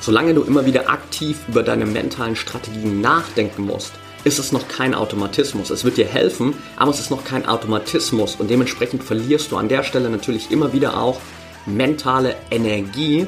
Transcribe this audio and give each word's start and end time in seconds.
Solange 0.00 0.32
du 0.32 0.42
immer 0.42 0.64
wieder 0.64 0.88
aktiv 0.88 1.38
über 1.46 1.62
deine 1.62 1.84
mentalen 1.84 2.34
Strategien 2.34 3.02
nachdenken 3.02 3.66
musst, 3.66 3.92
ist 4.24 4.38
es 4.38 4.50
noch 4.50 4.66
kein 4.66 4.94
Automatismus. 4.94 5.70
Es 5.70 5.84
wird 5.84 5.98
dir 5.98 6.06
helfen, 6.06 6.54
aber 6.76 6.90
es 6.90 7.00
ist 7.00 7.10
noch 7.10 7.24
kein 7.24 7.46
Automatismus 7.46 8.36
und 8.36 8.50
dementsprechend 8.50 9.04
verlierst 9.04 9.52
du 9.52 9.56
an 9.58 9.68
der 9.68 9.82
Stelle 9.82 10.08
natürlich 10.08 10.50
immer 10.50 10.72
wieder 10.72 10.98
auch 10.98 11.20
mentale 11.66 12.34
Energie, 12.50 13.26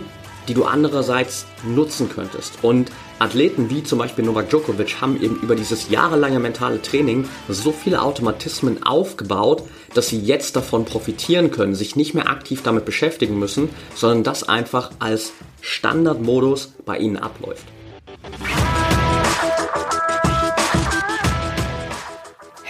die 0.49 0.55
du 0.55 0.65
andererseits 0.65 1.47
nutzen 1.65 2.09
könntest. 2.09 2.59
Und 2.63 2.91
Athleten 3.19 3.71
wie 3.71 3.85
zum 3.85 3.99
Beispiel 3.99 4.25
Novak 4.25 4.51
Djokovic 4.51 5.01
haben 5.01 5.21
eben 5.23 5.37
über 5.37 5.55
dieses 5.55 5.91
jahrelange 5.91 6.41
mentale 6.41 6.83
Training 6.83 7.29
so 7.49 7.73
viele 7.73 8.03
Automatismen 8.03 8.83
aufgebaut, 8.83 9.63
dass 9.95 10.09
sie 10.09 10.21
jetzt 10.21 10.57
davon 10.57 10.85
profitieren 10.85 11.51
können, 11.51 11.75
sich 11.75 11.97
nicht 11.97 12.15
mehr 12.15 12.29
aktiv 12.29 12.63
damit 12.63 12.85
beschäftigen 12.85 13.39
müssen, 13.39 13.69
sondern 13.95 14.25
das 14.25 14.49
einfach 14.49 14.91
als 14.99 15.33
Standardmodus 15.61 16.73
bei 16.85 16.99
ihnen 16.99 17.17
abläuft. 17.17 17.72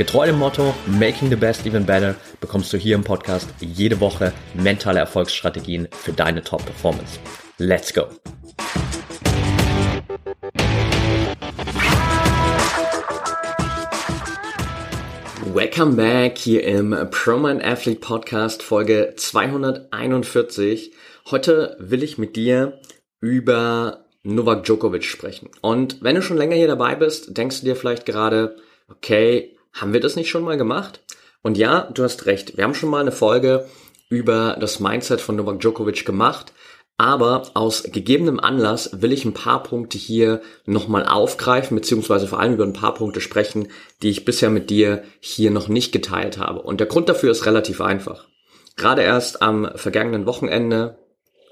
Getreu 0.00 0.24
dem 0.24 0.38
Motto 0.38 0.74
Making 0.86 1.28
the 1.28 1.36
Best 1.36 1.66
Even 1.66 1.84
Better 1.84 2.14
bekommst 2.40 2.72
du 2.72 2.78
hier 2.78 2.94
im 2.94 3.04
Podcast 3.04 3.50
jede 3.60 4.00
Woche 4.00 4.32
mentale 4.54 4.98
Erfolgsstrategien 4.98 5.88
für 5.92 6.14
deine 6.14 6.42
Top-Performance. 6.42 7.18
Let's 7.58 7.92
go! 7.92 8.06
Welcome 15.52 15.96
back 15.96 16.38
hier 16.38 16.64
im 16.64 16.96
ProMind 17.10 17.62
Athlete 17.62 18.00
Podcast 18.00 18.62
Folge 18.62 19.12
241. 19.18 20.94
Heute 21.30 21.76
will 21.78 22.02
ich 22.02 22.16
mit 22.16 22.36
dir 22.36 22.80
über 23.20 24.06
Novak 24.22 24.64
Djokovic 24.64 25.04
sprechen. 25.04 25.50
Und 25.60 26.02
wenn 26.02 26.14
du 26.14 26.22
schon 26.22 26.38
länger 26.38 26.56
hier 26.56 26.68
dabei 26.68 26.94
bist, 26.94 27.36
denkst 27.36 27.60
du 27.60 27.66
dir 27.66 27.76
vielleicht 27.76 28.06
gerade, 28.06 28.56
okay, 28.88 29.58
haben 29.72 29.92
wir 29.92 30.00
das 30.00 30.16
nicht 30.16 30.30
schon 30.30 30.44
mal 30.44 30.56
gemacht? 30.56 31.00
Und 31.42 31.56
ja, 31.56 31.88
du 31.92 32.02
hast 32.02 32.26
recht. 32.26 32.56
Wir 32.56 32.64
haben 32.64 32.74
schon 32.74 32.90
mal 32.90 33.00
eine 33.00 33.12
Folge 33.12 33.66
über 34.08 34.56
das 34.60 34.80
Mindset 34.80 35.20
von 35.20 35.36
Novak 35.36 35.60
Djokovic 35.60 36.04
gemacht. 36.04 36.52
Aber 36.98 37.44
aus 37.54 37.84
gegebenem 37.84 38.40
Anlass 38.40 39.00
will 39.00 39.12
ich 39.12 39.24
ein 39.24 39.32
paar 39.32 39.62
Punkte 39.62 39.96
hier 39.96 40.42
nochmal 40.66 41.06
aufgreifen, 41.06 41.74
beziehungsweise 41.74 42.26
vor 42.26 42.40
allem 42.40 42.52
über 42.52 42.64
ein 42.64 42.74
paar 42.74 42.92
Punkte 42.92 43.22
sprechen, 43.22 43.68
die 44.02 44.10
ich 44.10 44.26
bisher 44.26 44.50
mit 44.50 44.68
dir 44.68 45.02
hier 45.18 45.50
noch 45.50 45.68
nicht 45.68 45.92
geteilt 45.92 46.36
habe. 46.36 46.60
Und 46.60 46.78
der 46.78 46.86
Grund 46.86 47.08
dafür 47.08 47.30
ist 47.30 47.46
relativ 47.46 47.80
einfach. 47.80 48.26
Gerade 48.76 49.00
erst 49.00 49.40
am 49.40 49.70
vergangenen 49.76 50.26
Wochenende 50.26 50.98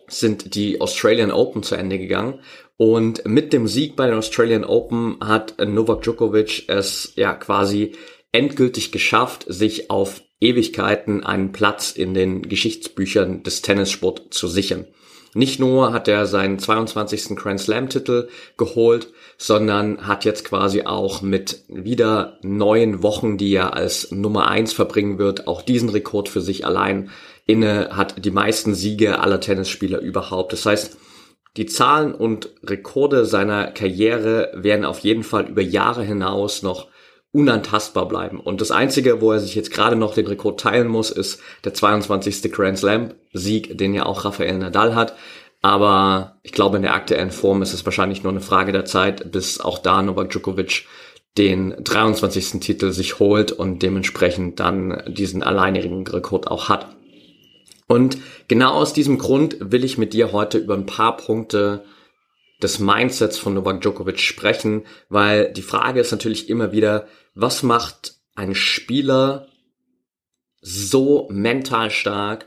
sind 0.08 0.54
die 0.54 0.80
Australian 0.80 1.30
Open 1.30 1.62
zu 1.62 1.74
Ende 1.74 1.98
gegangen 1.98 2.40
und 2.76 3.26
mit 3.26 3.52
dem 3.52 3.66
Sieg 3.66 3.96
bei 3.96 4.06
den 4.06 4.16
Australian 4.16 4.64
Open 4.64 5.16
hat 5.20 5.56
Novak 5.58 6.02
Djokovic 6.02 6.64
es 6.68 7.12
ja 7.16 7.34
quasi 7.34 7.92
endgültig 8.32 8.92
geschafft, 8.92 9.44
sich 9.48 9.90
auf 9.90 10.22
Ewigkeiten 10.40 11.24
einen 11.24 11.50
Platz 11.50 11.90
in 11.90 12.14
den 12.14 12.42
Geschichtsbüchern 12.42 13.42
des 13.42 13.62
Tennissport 13.62 14.32
zu 14.32 14.46
sichern. 14.46 14.86
Nicht 15.34 15.60
nur 15.60 15.92
hat 15.92 16.08
er 16.08 16.26
seinen 16.26 16.58
22. 16.58 17.36
Grand 17.36 17.60
Slam 17.60 17.88
Titel 17.88 18.28
geholt, 18.56 19.12
sondern 19.36 20.06
hat 20.06 20.24
jetzt 20.24 20.44
quasi 20.44 20.82
auch 20.82 21.20
mit 21.20 21.64
wieder 21.68 22.38
neun 22.42 23.02
Wochen, 23.02 23.36
die 23.36 23.52
er 23.52 23.74
als 23.74 24.10
Nummer 24.10 24.48
eins 24.48 24.72
verbringen 24.72 25.18
wird, 25.18 25.46
auch 25.46 25.62
diesen 25.62 25.90
Rekord 25.90 26.28
für 26.28 26.40
sich 26.40 26.64
allein 26.64 27.10
inne, 27.48 27.88
hat 27.96 28.24
die 28.24 28.30
meisten 28.30 28.74
Siege 28.74 29.18
aller 29.18 29.40
Tennisspieler 29.40 30.00
überhaupt. 30.00 30.52
Das 30.52 30.66
heißt, 30.66 30.96
die 31.56 31.66
Zahlen 31.66 32.14
und 32.14 32.50
Rekorde 32.62 33.24
seiner 33.24 33.72
Karriere 33.72 34.52
werden 34.54 34.84
auf 34.84 35.00
jeden 35.00 35.24
Fall 35.24 35.48
über 35.48 35.62
Jahre 35.62 36.04
hinaus 36.04 36.62
noch 36.62 36.86
unantastbar 37.32 38.06
bleiben. 38.06 38.38
Und 38.38 38.60
das 38.60 38.70
Einzige, 38.70 39.20
wo 39.20 39.32
er 39.32 39.40
sich 39.40 39.54
jetzt 39.54 39.72
gerade 39.72 39.96
noch 39.96 40.14
den 40.14 40.26
Rekord 40.26 40.60
teilen 40.60 40.88
muss, 40.88 41.10
ist 41.10 41.40
der 41.64 41.74
22. 41.74 42.52
Grand 42.52 42.78
Slam 42.78 43.14
Sieg, 43.32 43.76
den 43.76 43.94
ja 43.94 44.06
auch 44.06 44.24
Rafael 44.24 44.58
Nadal 44.58 44.94
hat. 44.94 45.14
Aber 45.62 46.38
ich 46.42 46.52
glaube, 46.52 46.76
in 46.76 46.82
der 46.82 46.94
aktuellen 46.94 47.30
Form 47.30 47.62
ist 47.62 47.72
es 47.72 47.84
wahrscheinlich 47.84 48.22
nur 48.22 48.32
eine 48.32 48.40
Frage 48.40 48.72
der 48.72 48.84
Zeit, 48.84 49.32
bis 49.32 49.60
auch 49.60 49.78
da 49.78 50.02
Novak 50.02 50.30
Djokovic 50.30 50.86
den 51.36 51.74
23. 51.82 52.60
Titel 52.60 52.92
sich 52.92 53.18
holt 53.18 53.52
und 53.52 53.82
dementsprechend 53.82 54.60
dann 54.60 55.02
diesen 55.06 55.42
alleinigen 55.42 56.06
Rekord 56.06 56.48
auch 56.48 56.68
hat. 56.68 56.97
Und 57.88 58.18
genau 58.46 58.74
aus 58.74 58.92
diesem 58.92 59.18
Grund 59.18 59.56
will 59.60 59.82
ich 59.82 59.98
mit 59.98 60.12
dir 60.12 60.32
heute 60.32 60.58
über 60.58 60.74
ein 60.74 60.86
paar 60.86 61.16
Punkte 61.16 61.84
des 62.62 62.78
Mindsets 62.78 63.38
von 63.38 63.54
Novak 63.54 63.80
Djokovic 63.80 64.20
sprechen, 64.20 64.84
weil 65.08 65.52
die 65.52 65.62
Frage 65.62 66.00
ist 66.00 66.12
natürlich 66.12 66.48
immer 66.48 66.70
wieder, 66.70 67.08
was 67.34 67.62
macht 67.62 68.20
ein 68.34 68.54
Spieler 68.54 69.48
so 70.60 71.28
mental 71.30 71.90
stark, 71.90 72.46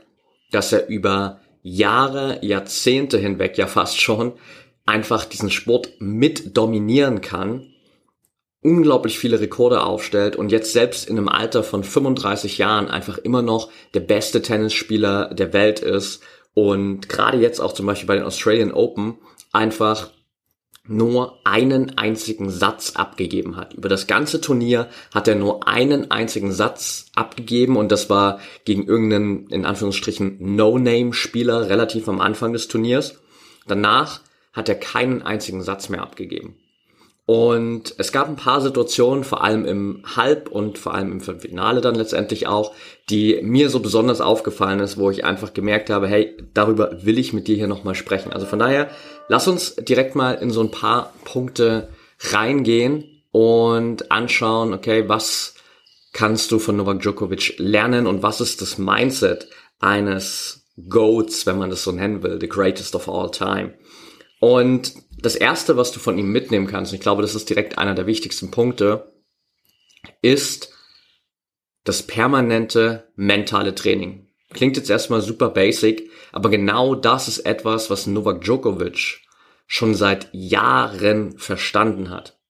dass 0.52 0.72
er 0.72 0.86
über 0.88 1.40
Jahre, 1.62 2.38
Jahrzehnte 2.44 3.18
hinweg 3.18 3.58
ja 3.58 3.66
fast 3.66 4.00
schon 4.00 4.34
einfach 4.84 5.24
diesen 5.24 5.50
Sport 5.50 5.92
mit 5.98 6.56
dominieren 6.56 7.20
kann 7.20 7.71
unglaublich 8.62 9.18
viele 9.18 9.40
Rekorde 9.40 9.82
aufstellt 9.82 10.36
und 10.36 10.52
jetzt 10.52 10.72
selbst 10.72 11.08
in 11.08 11.18
einem 11.18 11.28
Alter 11.28 11.64
von 11.64 11.84
35 11.84 12.58
Jahren 12.58 12.88
einfach 12.88 13.18
immer 13.18 13.42
noch 13.42 13.70
der 13.94 14.00
beste 14.00 14.40
Tennisspieler 14.40 15.34
der 15.34 15.52
Welt 15.52 15.80
ist 15.80 16.22
und 16.54 17.08
gerade 17.08 17.38
jetzt 17.38 17.60
auch 17.60 17.72
zum 17.72 17.86
Beispiel 17.86 18.06
bei 18.06 18.14
den 18.14 18.24
Australian 18.24 18.72
Open 18.72 19.18
einfach 19.52 20.10
nur 20.86 21.38
einen 21.44 21.96
einzigen 21.96 22.50
Satz 22.50 22.92
abgegeben 22.96 23.56
hat. 23.56 23.74
Über 23.74 23.88
das 23.88 24.06
ganze 24.06 24.40
Turnier 24.40 24.88
hat 25.14 25.28
er 25.28 25.36
nur 25.36 25.68
einen 25.68 26.10
einzigen 26.10 26.52
Satz 26.52 27.06
abgegeben 27.14 27.76
und 27.76 27.92
das 27.92 28.10
war 28.10 28.40
gegen 28.64 28.86
irgendeinen, 28.86 29.46
in 29.48 29.64
Anführungsstrichen, 29.64 30.38
No-Name-Spieler 30.40 31.68
relativ 31.68 32.08
am 32.08 32.20
Anfang 32.20 32.52
des 32.52 32.66
Turniers. 32.66 33.20
Danach 33.66 34.22
hat 34.52 34.68
er 34.68 34.74
keinen 34.74 35.22
einzigen 35.22 35.62
Satz 35.62 35.88
mehr 35.88 36.02
abgegeben. 36.02 36.56
Und 37.32 37.94
es 37.96 38.12
gab 38.12 38.28
ein 38.28 38.36
paar 38.36 38.60
Situationen, 38.60 39.24
vor 39.24 39.42
allem 39.42 39.64
im 39.64 40.02
Halb- 40.16 40.50
und 40.50 40.76
vor 40.76 40.92
allem 40.92 41.12
im 41.12 41.20
Finale 41.22 41.80
dann 41.80 41.94
letztendlich 41.94 42.46
auch, 42.46 42.74
die 43.08 43.40
mir 43.40 43.70
so 43.70 43.80
besonders 43.80 44.20
aufgefallen 44.20 44.80
ist, 44.80 44.98
wo 44.98 45.10
ich 45.10 45.24
einfach 45.24 45.54
gemerkt 45.54 45.88
habe, 45.88 46.08
hey, 46.08 46.36
darüber 46.52 47.06
will 47.06 47.18
ich 47.18 47.32
mit 47.32 47.48
dir 47.48 47.56
hier 47.56 47.68
nochmal 47.68 47.94
sprechen. 47.94 48.34
Also 48.34 48.44
von 48.44 48.58
daher, 48.58 48.90
lass 49.28 49.48
uns 49.48 49.76
direkt 49.76 50.14
mal 50.14 50.32
in 50.34 50.50
so 50.50 50.60
ein 50.60 50.70
paar 50.70 51.14
Punkte 51.24 51.88
reingehen 52.20 53.22
und 53.30 54.12
anschauen, 54.12 54.74
okay, 54.74 55.08
was 55.08 55.54
kannst 56.12 56.52
du 56.52 56.58
von 56.58 56.76
Novak 56.76 57.00
Djokovic 57.00 57.54
lernen 57.56 58.06
und 58.06 58.22
was 58.22 58.42
ist 58.42 58.60
das 58.60 58.76
Mindset 58.76 59.48
eines 59.80 60.66
GOATs, 60.86 61.46
wenn 61.46 61.56
man 61.56 61.70
das 61.70 61.82
so 61.82 61.92
nennen 61.92 62.22
will, 62.22 62.38
the 62.38 62.46
greatest 62.46 62.94
of 62.94 63.08
all 63.08 63.30
time. 63.30 63.72
Und 64.42 64.94
das 65.20 65.36
erste, 65.36 65.76
was 65.76 65.92
du 65.92 66.00
von 66.00 66.18
ihm 66.18 66.32
mitnehmen 66.32 66.66
kannst, 66.66 66.90
und 66.90 66.96
ich 66.96 67.00
glaube, 67.00 67.22
das 67.22 67.36
ist 67.36 67.48
direkt 67.48 67.78
einer 67.78 67.94
der 67.94 68.08
wichtigsten 68.08 68.50
Punkte, 68.50 69.12
ist 70.20 70.76
das 71.84 72.02
permanente 72.02 73.08
mentale 73.14 73.72
Training. 73.72 74.26
Klingt 74.52 74.76
jetzt 74.76 74.90
erstmal 74.90 75.20
super 75.20 75.48
basic, 75.50 76.10
aber 76.32 76.50
genau 76.50 76.96
das 76.96 77.28
ist 77.28 77.46
etwas, 77.46 77.88
was 77.88 78.08
Novak 78.08 78.40
Djokovic 78.40 79.20
schon 79.68 79.94
seit 79.94 80.28
Jahren 80.32 81.38
verstanden 81.38 82.10
hat. 82.10 82.40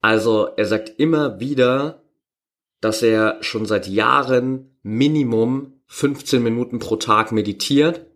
Also 0.00 0.50
er 0.56 0.66
sagt 0.66 1.00
immer 1.00 1.40
wieder, 1.40 2.04
dass 2.80 3.02
er 3.02 3.42
schon 3.42 3.66
seit 3.66 3.88
Jahren 3.88 4.78
Minimum 4.82 5.80
15 5.88 6.40
Minuten 6.40 6.78
pro 6.78 6.94
Tag 6.94 7.32
meditiert 7.32 8.07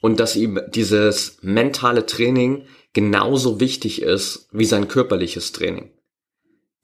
und 0.00 0.20
dass 0.20 0.36
ihm 0.36 0.60
dieses 0.68 1.38
mentale 1.42 2.06
Training 2.06 2.66
genauso 2.92 3.60
wichtig 3.60 4.02
ist 4.02 4.48
wie 4.52 4.64
sein 4.64 4.88
körperliches 4.88 5.52
Training. 5.52 5.90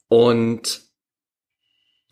Und 0.08 0.82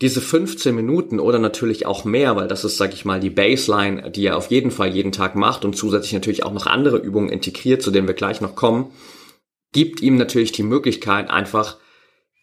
diese 0.01 0.19
15 0.19 0.75
Minuten 0.75 1.19
oder 1.19 1.39
natürlich 1.39 1.85
auch 1.85 2.03
mehr, 2.03 2.35
weil 2.35 2.47
das 2.47 2.65
ist, 2.65 2.77
sag 2.77 2.93
ich 2.93 3.05
mal, 3.05 3.19
die 3.19 3.29
Baseline, 3.29 4.11
die 4.11 4.25
er 4.25 4.37
auf 4.37 4.47
jeden 4.47 4.71
Fall 4.71 4.89
jeden 4.89 5.11
Tag 5.11 5.35
macht 5.35 5.63
und 5.63 5.77
zusätzlich 5.77 6.13
natürlich 6.13 6.43
auch 6.43 6.51
noch 6.51 6.65
andere 6.65 6.97
Übungen 6.97 7.29
integriert, 7.29 7.81
zu 7.81 7.91
denen 7.91 8.07
wir 8.07 8.15
gleich 8.15 8.41
noch 8.41 8.55
kommen, 8.55 8.91
gibt 9.71 10.01
ihm 10.01 10.17
natürlich 10.17 10.51
die 10.51 10.63
Möglichkeit, 10.63 11.29
einfach 11.29 11.77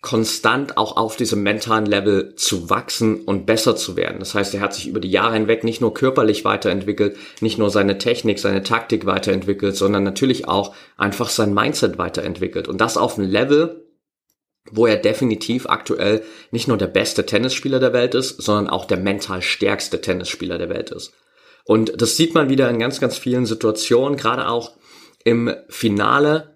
konstant 0.02 0.78
auch 0.78 0.96
auf 0.96 1.16
diesem 1.16 1.42
mentalen 1.42 1.84
Level 1.84 2.34
zu 2.34 2.70
wachsen 2.70 3.22
und 3.24 3.44
besser 3.44 3.76
zu 3.76 3.96
werden. 3.96 4.18
Das 4.18 4.34
heißt, 4.34 4.54
er 4.54 4.62
hat 4.62 4.74
sich 4.74 4.88
über 4.88 5.00
die 5.00 5.10
Jahre 5.10 5.34
hinweg 5.34 5.62
nicht 5.62 5.82
nur 5.82 5.92
körperlich 5.92 6.44
weiterentwickelt, 6.44 7.16
nicht 7.40 7.58
nur 7.58 7.68
seine 7.68 7.98
Technik, 7.98 8.38
seine 8.38 8.62
Taktik 8.62 9.04
weiterentwickelt, 9.04 9.76
sondern 9.76 10.02
natürlich 10.02 10.48
auch 10.48 10.74
einfach 10.96 11.28
sein 11.28 11.52
Mindset 11.52 11.98
weiterentwickelt. 11.98 12.66
Und 12.66 12.80
das 12.80 12.96
auf 12.96 13.18
einem 13.18 13.30
Level, 13.30 13.84
wo 14.70 14.86
er 14.86 14.96
definitiv 14.96 15.66
aktuell 15.66 16.22
nicht 16.50 16.66
nur 16.66 16.78
der 16.78 16.86
beste 16.86 17.26
Tennisspieler 17.26 17.78
der 17.78 17.92
Welt 17.92 18.14
ist, 18.14 18.40
sondern 18.40 18.70
auch 18.70 18.86
der 18.86 18.98
mental 18.98 19.42
stärkste 19.42 20.00
Tennisspieler 20.00 20.56
der 20.56 20.70
Welt 20.70 20.90
ist. 20.92 21.12
Und 21.64 22.00
das 22.00 22.16
sieht 22.16 22.34
man 22.34 22.48
wieder 22.48 22.70
in 22.70 22.78
ganz, 22.78 23.00
ganz 23.00 23.18
vielen 23.18 23.44
Situationen, 23.44 24.16
gerade 24.16 24.48
auch 24.48 24.72
im 25.24 25.54
Finale 25.68 26.49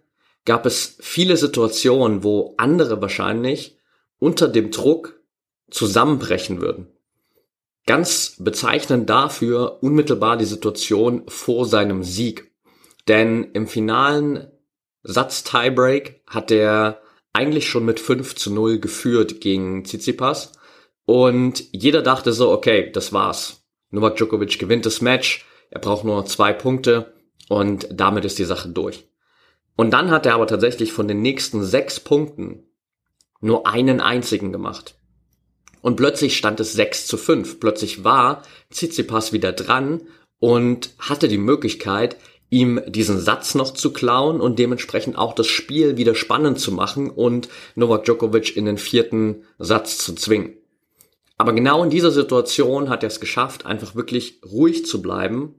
gab 0.45 0.67
es 0.67 0.97
viele 1.01 1.37
Situationen, 1.37 2.23
wo 2.23 2.55
andere 2.57 3.01
wahrscheinlich 3.01 3.79
unter 4.19 4.49
dem 4.49 4.71
Druck 4.71 5.21
zusammenbrechen 5.71 6.61
würden. 6.61 6.89
Ganz 7.87 8.37
bezeichnend 8.39 9.11
dafür 9.11 9.83
unmittelbar 9.83 10.37
die 10.37 10.45
Situation 10.45 11.25
vor 11.29 11.67
seinem 11.67 12.03
Sieg. 12.03 12.51
Denn 13.09 13.51
im 13.53 13.67
finalen 13.67 14.51
Satz 15.03 15.45
Tiebreak 15.45 16.23
hat 16.27 16.51
er 16.51 17.03
eigentlich 17.35 17.69
schon 17.69 17.85
mit 17.85 18.01
5 18.01 18.37
zu 18.37 18.53
0 18.55 18.79
geführt 18.79 19.41
gegen 19.43 19.85
Tsitsipas. 19.85 20.53
Und 21.05 21.65
jeder 21.73 22.01
dachte 22.01 22.33
so, 22.33 22.51
okay, 22.51 22.91
das 22.91 23.13
war's. 23.13 23.67
Novak 23.91 24.17
Djokovic 24.17 24.59
gewinnt 24.59 24.87
das 24.87 25.03
Match, 25.03 25.45
er 25.71 25.81
braucht 25.81 26.05
nur 26.05 26.25
zwei 26.25 26.53
Punkte 26.53 27.15
und 27.49 27.87
damit 27.91 28.25
ist 28.25 28.39
die 28.39 28.45
Sache 28.45 28.69
durch. 28.69 29.05
Und 29.77 29.91
dann 29.93 30.11
hat 30.11 30.27
er 30.27 30.35
aber 30.35 30.47
tatsächlich 30.47 30.93
von 30.93 31.09
den 31.09 31.23
nächsten 31.23 31.65
sechs 31.65 32.01
Punkten 32.01 32.65
nur 33.41 33.67
einen 33.67 34.01
einzigen 34.01 34.53
gemacht. 34.53 34.97
Und 35.83 35.97
plötzlich 35.97 36.37
stand 36.37 36.61
es 36.61 36.73
6 36.73 37.07
zu 37.07 37.19
5. 37.19 37.61
Plötzlich 37.61 38.05
war 38.05 38.43
Tsitsipas 38.71 39.35
wieder 39.35 39.53
dran 39.53 40.01
und 40.39 40.95
hatte 40.99 41.29
die 41.29 41.37
Möglichkeit, 41.37 42.17
ihm 42.49 42.81
diesen 42.87 43.21
Satz 43.21 43.55
noch 43.55 43.75
zu 43.75 43.93
klauen 43.93 44.41
und 44.41 44.59
dementsprechend 44.59 45.19
auch 45.19 45.35
das 45.35 45.47
Spiel 45.47 45.97
wieder 45.97 46.15
spannend 46.15 46.59
zu 46.59 46.73
machen 46.73 47.11
und 47.11 47.49
Novak 47.75 48.05
Djokovic 48.05 48.57
in 48.57 48.65
den 48.65 48.79
vierten 48.79 49.45
Satz 49.59 49.99
zu 49.99 50.15
zwingen. 50.15 50.57
Aber 51.37 51.53
genau 51.53 51.83
in 51.83 51.91
dieser 51.91 52.13
Situation 52.13 52.89
hat 52.89 53.03
er 53.03 53.09
es 53.09 53.21
geschafft, 53.21 53.67
einfach 53.67 53.95
wirklich 53.95 54.41
ruhig 54.45 54.87
zu 54.87 55.03
bleiben, 55.03 55.55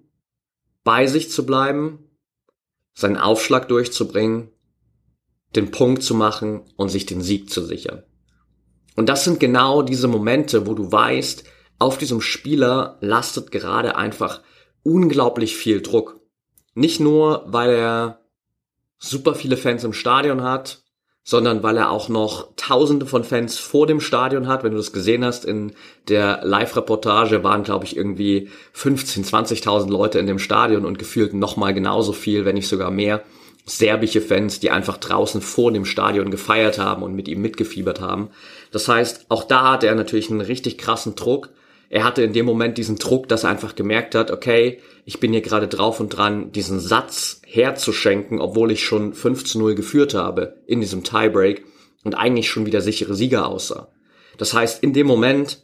bei 0.84 1.06
sich 1.06 1.30
zu 1.30 1.46
bleiben 1.46 2.05
seinen 2.96 3.18
Aufschlag 3.18 3.68
durchzubringen, 3.68 4.50
den 5.56 5.70
Punkt 5.70 6.02
zu 6.02 6.16
machen 6.16 6.62
und 6.78 6.90
sich 6.90 7.06
den 7.06 7.22
Sieg 7.22 7.50
zu 7.50 7.64
sichern. 7.64 8.04
Und 8.96 9.10
das 9.10 9.26
sind 9.26 9.40
genau 9.40 9.82
diese 9.82 10.08
Momente, 10.08 10.66
wo 10.66 10.74
du 10.74 10.92
weißt, 10.92 11.44
auf 11.78 11.98
diesem 11.98 12.22
Spieler 12.22 12.98
lastet 13.02 13.52
gerade 13.52 13.98
einfach 13.98 14.42
unglaublich 14.84 15.56
viel 15.56 15.82
Druck. 15.82 16.22
Nicht 16.74 17.00
nur, 17.02 17.44
weil 17.48 17.72
er 17.72 18.22
super 18.98 19.36
viele 19.36 19.58
Fans 19.58 19.84
im 19.84 19.94
Stadion 19.94 20.42
hat, 20.42 20.85
sondern 21.28 21.64
weil 21.64 21.76
er 21.76 21.90
auch 21.90 22.08
noch 22.08 22.50
Tausende 22.56 23.08
von 23.08 23.24
Fans 23.24 23.58
vor 23.58 23.88
dem 23.88 24.00
Stadion 24.00 24.48
hat. 24.48 24.64
Wenn 24.64 24.72
du 24.72 24.78
das 24.78 24.94
gesehen 24.94 25.26
hast 25.26 25.44
in 25.44 25.74
der 26.08 26.42
Live-Reportage, 26.44 27.44
waren, 27.44 27.64
glaube 27.64 27.84
ich, 27.84 27.98
irgendwie 27.98 28.50
15, 28.74 29.26
20.000 29.26 29.90
Leute 29.90 30.20
in 30.20 30.28
dem 30.28 30.38
Stadion 30.38 30.86
und 30.86 31.00
gefühlt 31.00 31.34
nochmal 31.34 31.74
genauso 31.74 32.14
viel, 32.14 32.46
wenn 32.46 32.54
nicht 32.54 32.68
sogar 32.68 32.92
mehr 32.92 33.24
serbische 33.66 34.22
Fans, 34.22 34.60
die 34.60 34.70
einfach 34.70 34.98
draußen 34.98 35.42
vor 35.42 35.72
dem 35.72 35.86
Stadion 35.86 36.30
gefeiert 36.30 36.78
haben 36.78 37.02
und 37.02 37.16
mit 37.16 37.28
ihm 37.28 37.42
mitgefiebert 37.42 38.00
haben. 38.00 38.30
Das 38.72 38.88
heißt, 38.88 39.26
auch 39.30 39.44
da 39.46 39.72
hatte 39.72 39.88
er 39.88 39.96
natürlich 39.96 40.30
einen 40.30 40.42
richtig 40.42 40.78
krassen 40.78 41.16
Druck 41.16 41.50
er 41.90 42.04
hatte 42.04 42.24
in 42.24 42.34
dem 42.34 42.46
Moment 42.46 42.78
diesen 42.78 42.98
Druck, 42.98 43.28
dass 43.28 43.44
er 43.44 43.50
einfach 43.50 43.76
gemerkt 43.76 44.16
hat, 44.16 44.32
okay, 44.32 44.82
ich 45.06 45.20
bin 45.20 45.32
hier 45.32 45.42
gerade 45.42 45.68
drauf 45.68 46.00
und 46.00 46.10
dran, 46.10 46.52
diesen 46.52 46.80
Satz 46.80 47.42
herzuschenken, 47.46 48.40
obwohl 48.40 48.72
ich 48.72 48.84
schon 48.84 49.14
5 49.14 49.46
zu 49.46 49.60
0 49.60 49.76
geführt 49.76 50.14
habe 50.14 50.62
in 50.66 50.82
diesem 50.82 51.04
Tiebreak 51.04 51.64
und 52.04 52.16
eigentlich 52.16 52.50
schon 52.50 52.66
wieder 52.66 52.82
sichere 52.82 53.16
Sieger 53.16 53.48
aussah. 53.48 53.90
Das 54.38 54.54
heißt, 54.54 54.84
in 54.84 54.94
dem 54.94 55.08
Moment 55.08 55.64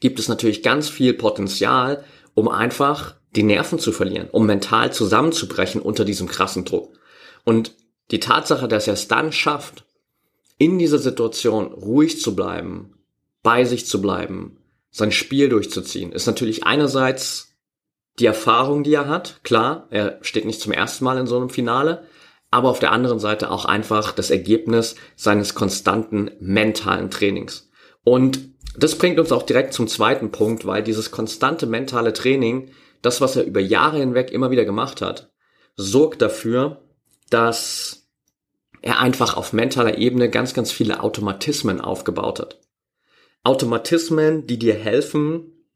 gibt 0.00 0.18
es 0.18 0.28
natürlich 0.28 0.62
ganz 0.62 0.88
viel 0.88 1.14
Potenzial, 1.14 2.04
um 2.34 2.48
einfach 2.48 3.16
die 3.36 3.42
Nerven 3.42 3.78
zu 3.78 3.92
verlieren, 3.92 4.28
um 4.32 4.46
mental 4.46 4.92
zusammenzubrechen 4.92 5.80
unter 5.80 6.04
diesem 6.04 6.28
krassen 6.28 6.64
Druck. 6.64 6.98
Und 7.44 7.74
die 8.10 8.20
Tatsache, 8.20 8.68
dass 8.68 8.86
er 8.86 8.94
es 8.94 9.08
dann 9.08 9.32
schafft, 9.32 9.84
in 10.58 10.78
dieser 10.78 10.98
Situation 10.98 11.72
ruhig 11.72 12.20
zu 12.20 12.36
bleiben, 12.36 12.94
bei 13.42 13.64
sich 13.64 13.86
zu 13.86 14.00
bleiben, 14.00 14.58
sein 14.92 15.10
Spiel 15.10 15.48
durchzuziehen, 15.48 16.12
ist 16.12 16.26
natürlich 16.26 16.64
einerseits 16.64 17.56
die 18.18 18.26
Erfahrung, 18.26 18.84
die 18.84 18.94
er 18.94 19.08
hat. 19.08 19.40
Klar, 19.42 19.88
er 19.90 20.18
steht 20.20 20.44
nicht 20.44 20.60
zum 20.60 20.72
ersten 20.72 21.04
Mal 21.04 21.18
in 21.18 21.26
so 21.26 21.38
einem 21.38 21.50
Finale, 21.50 22.06
aber 22.50 22.68
auf 22.68 22.78
der 22.78 22.92
anderen 22.92 23.18
Seite 23.18 23.50
auch 23.50 23.64
einfach 23.64 24.12
das 24.12 24.30
Ergebnis 24.30 24.94
seines 25.16 25.54
konstanten 25.54 26.30
mentalen 26.38 27.10
Trainings. 27.10 27.70
Und 28.04 28.52
das 28.76 28.96
bringt 28.96 29.18
uns 29.18 29.32
auch 29.32 29.42
direkt 29.42 29.72
zum 29.72 29.88
zweiten 29.88 30.30
Punkt, 30.30 30.66
weil 30.66 30.82
dieses 30.82 31.10
konstante 31.10 31.66
mentale 31.66 32.12
Training, 32.12 32.70
das, 33.00 33.20
was 33.20 33.36
er 33.36 33.44
über 33.44 33.60
Jahre 33.60 33.98
hinweg 33.98 34.30
immer 34.30 34.50
wieder 34.50 34.66
gemacht 34.66 35.00
hat, 35.00 35.30
sorgt 35.76 36.20
dafür, 36.20 36.82
dass 37.30 38.08
er 38.82 38.98
einfach 38.98 39.36
auf 39.36 39.52
mentaler 39.54 39.96
Ebene 39.96 40.28
ganz, 40.28 40.52
ganz 40.52 40.70
viele 40.70 41.02
Automatismen 41.02 41.80
aufgebaut 41.80 42.40
hat. 42.40 42.60
Automatismen, 43.44 44.46
die 44.46 44.58
dir 44.58 44.74
helfen, 44.74 45.66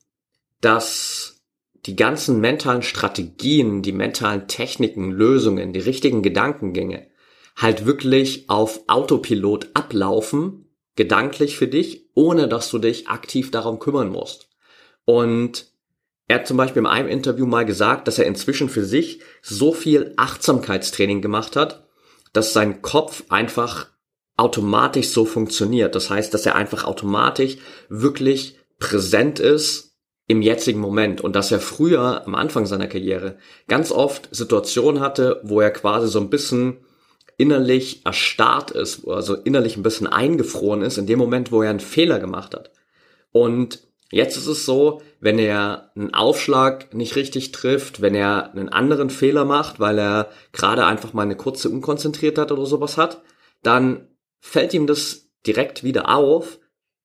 dass 0.60 1.42
die 1.86 1.96
ganzen 1.96 2.40
mentalen 2.40 2.82
Strategien, 2.82 3.82
die 3.82 3.92
mentalen 3.92 4.48
Techniken, 4.48 5.10
Lösungen, 5.10 5.72
die 5.72 5.80
richtigen 5.80 6.22
Gedankengänge 6.22 7.08
halt 7.56 7.86
wirklich 7.86 8.50
auf 8.50 8.80
Autopilot 8.86 9.68
ablaufen, 9.74 10.66
gedanklich 10.94 11.56
für 11.56 11.68
dich, 11.68 12.10
ohne 12.14 12.48
dass 12.48 12.70
du 12.70 12.78
dich 12.78 13.08
aktiv 13.08 13.50
darum 13.50 13.78
kümmern 13.78 14.08
musst. 14.08 14.48
Und 15.04 15.66
er 16.28 16.40
hat 16.40 16.46
zum 16.46 16.56
Beispiel 16.56 16.80
in 16.80 16.86
einem 16.86 17.08
Interview 17.08 17.46
mal 17.46 17.64
gesagt, 17.64 18.08
dass 18.08 18.18
er 18.18 18.26
inzwischen 18.26 18.68
für 18.68 18.84
sich 18.84 19.20
so 19.42 19.72
viel 19.72 20.12
Achtsamkeitstraining 20.16 21.22
gemacht 21.22 21.56
hat, 21.56 21.86
dass 22.32 22.52
sein 22.52 22.82
Kopf 22.82 23.24
einfach 23.28 23.88
automatisch 24.36 25.08
so 25.08 25.24
funktioniert. 25.24 25.94
Das 25.94 26.10
heißt, 26.10 26.32
dass 26.34 26.46
er 26.46 26.54
einfach 26.54 26.84
automatisch 26.84 27.56
wirklich 27.88 28.58
präsent 28.78 29.40
ist 29.40 29.96
im 30.26 30.42
jetzigen 30.42 30.80
Moment 30.80 31.20
und 31.20 31.36
dass 31.36 31.52
er 31.52 31.60
früher 31.60 32.26
am 32.26 32.34
Anfang 32.34 32.66
seiner 32.66 32.88
Karriere 32.88 33.38
ganz 33.68 33.92
oft 33.92 34.28
Situationen 34.34 35.00
hatte, 35.00 35.40
wo 35.44 35.60
er 35.60 35.70
quasi 35.70 36.08
so 36.08 36.20
ein 36.20 36.30
bisschen 36.30 36.78
innerlich 37.38 38.04
erstarrt 38.04 38.70
ist, 38.70 39.06
also 39.06 39.34
innerlich 39.34 39.76
ein 39.76 39.82
bisschen 39.82 40.06
eingefroren 40.06 40.82
ist 40.82 40.98
in 40.98 41.06
dem 41.06 41.18
Moment, 41.18 41.52
wo 41.52 41.62
er 41.62 41.70
einen 41.70 41.80
Fehler 41.80 42.18
gemacht 42.18 42.54
hat. 42.54 42.70
Und 43.30 43.86
jetzt 44.10 44.36
ist 44.36 44.46
es 44.46 44.64
so, 44.64 45.02
wenn 45.20 45.38
er 45.38 45.90
einen 45.94 46.14
Aufschlag 46.14 46.94
nicht 46.94 47.14
richtig 47.16 47.52
trifft, 47.52 48.00
wenn 48.00 48.14
er 48.14 48.52
einen 48.52 48.68
anderen 48.68 49.10
Fehler 49.10 49.44
macht, 49.44 49.80
weil 49.80 49.98
er 49.98 50.30
gerade 50.52 50.86
einfach 50.86 51.12
mal 51.12 51.22
eine 51.22 51.36
kurze 51.36 51.68
Unkonzentriertheit 51.68 52.50
oder 52.50 52.66
sowas 52.66 52.96
hat, 52.96 53.22
dann 53.62 54.08
fällt 54.40 54.74
ihm 54.74 54.86
das 54.86 55.28
direkt 55.46 55.84
wieder 55.84 56.14
auf, 56.14 56.58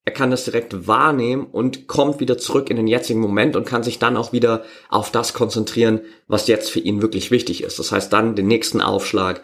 er 0.03 0.13
kann 0.13 0.31
das 0.31 0.45
direkt 0.45 0.87
wahrnehmen 0.87 1.45
und 1.45 1.87
kommt 1.87 2.19
wieder 2.19 2.37
zurück 2.37 2.71
in 2.71 2.77
den 2.77 2.87
jetzigen 2.87 3.19
Moment 3.19 3.55
und 3.55 3.65
kann 3.65 3.83
sich 3.83 3.99
dann 3.99 4.17
auch 4.17 4.33
wieder 4.33 4.63
auf 4.89 5.11
das 5.11 5.33
konzentrieren, 5.33 6.01
was 6.27 6.47
jetzt 6.47 6.71
für 6.71 6.79
ihn 6.79 7.03
wirklich 7.03 7.29
wichtig 7.29 7.61
ist. 7.63 7.77
Das 7.77 7.91
heißt 7.91 8.11
dann 8.11 8.35
den 8.35 8.47
nächsten 8.47 8.81
Aufschlag, 8.81 9.43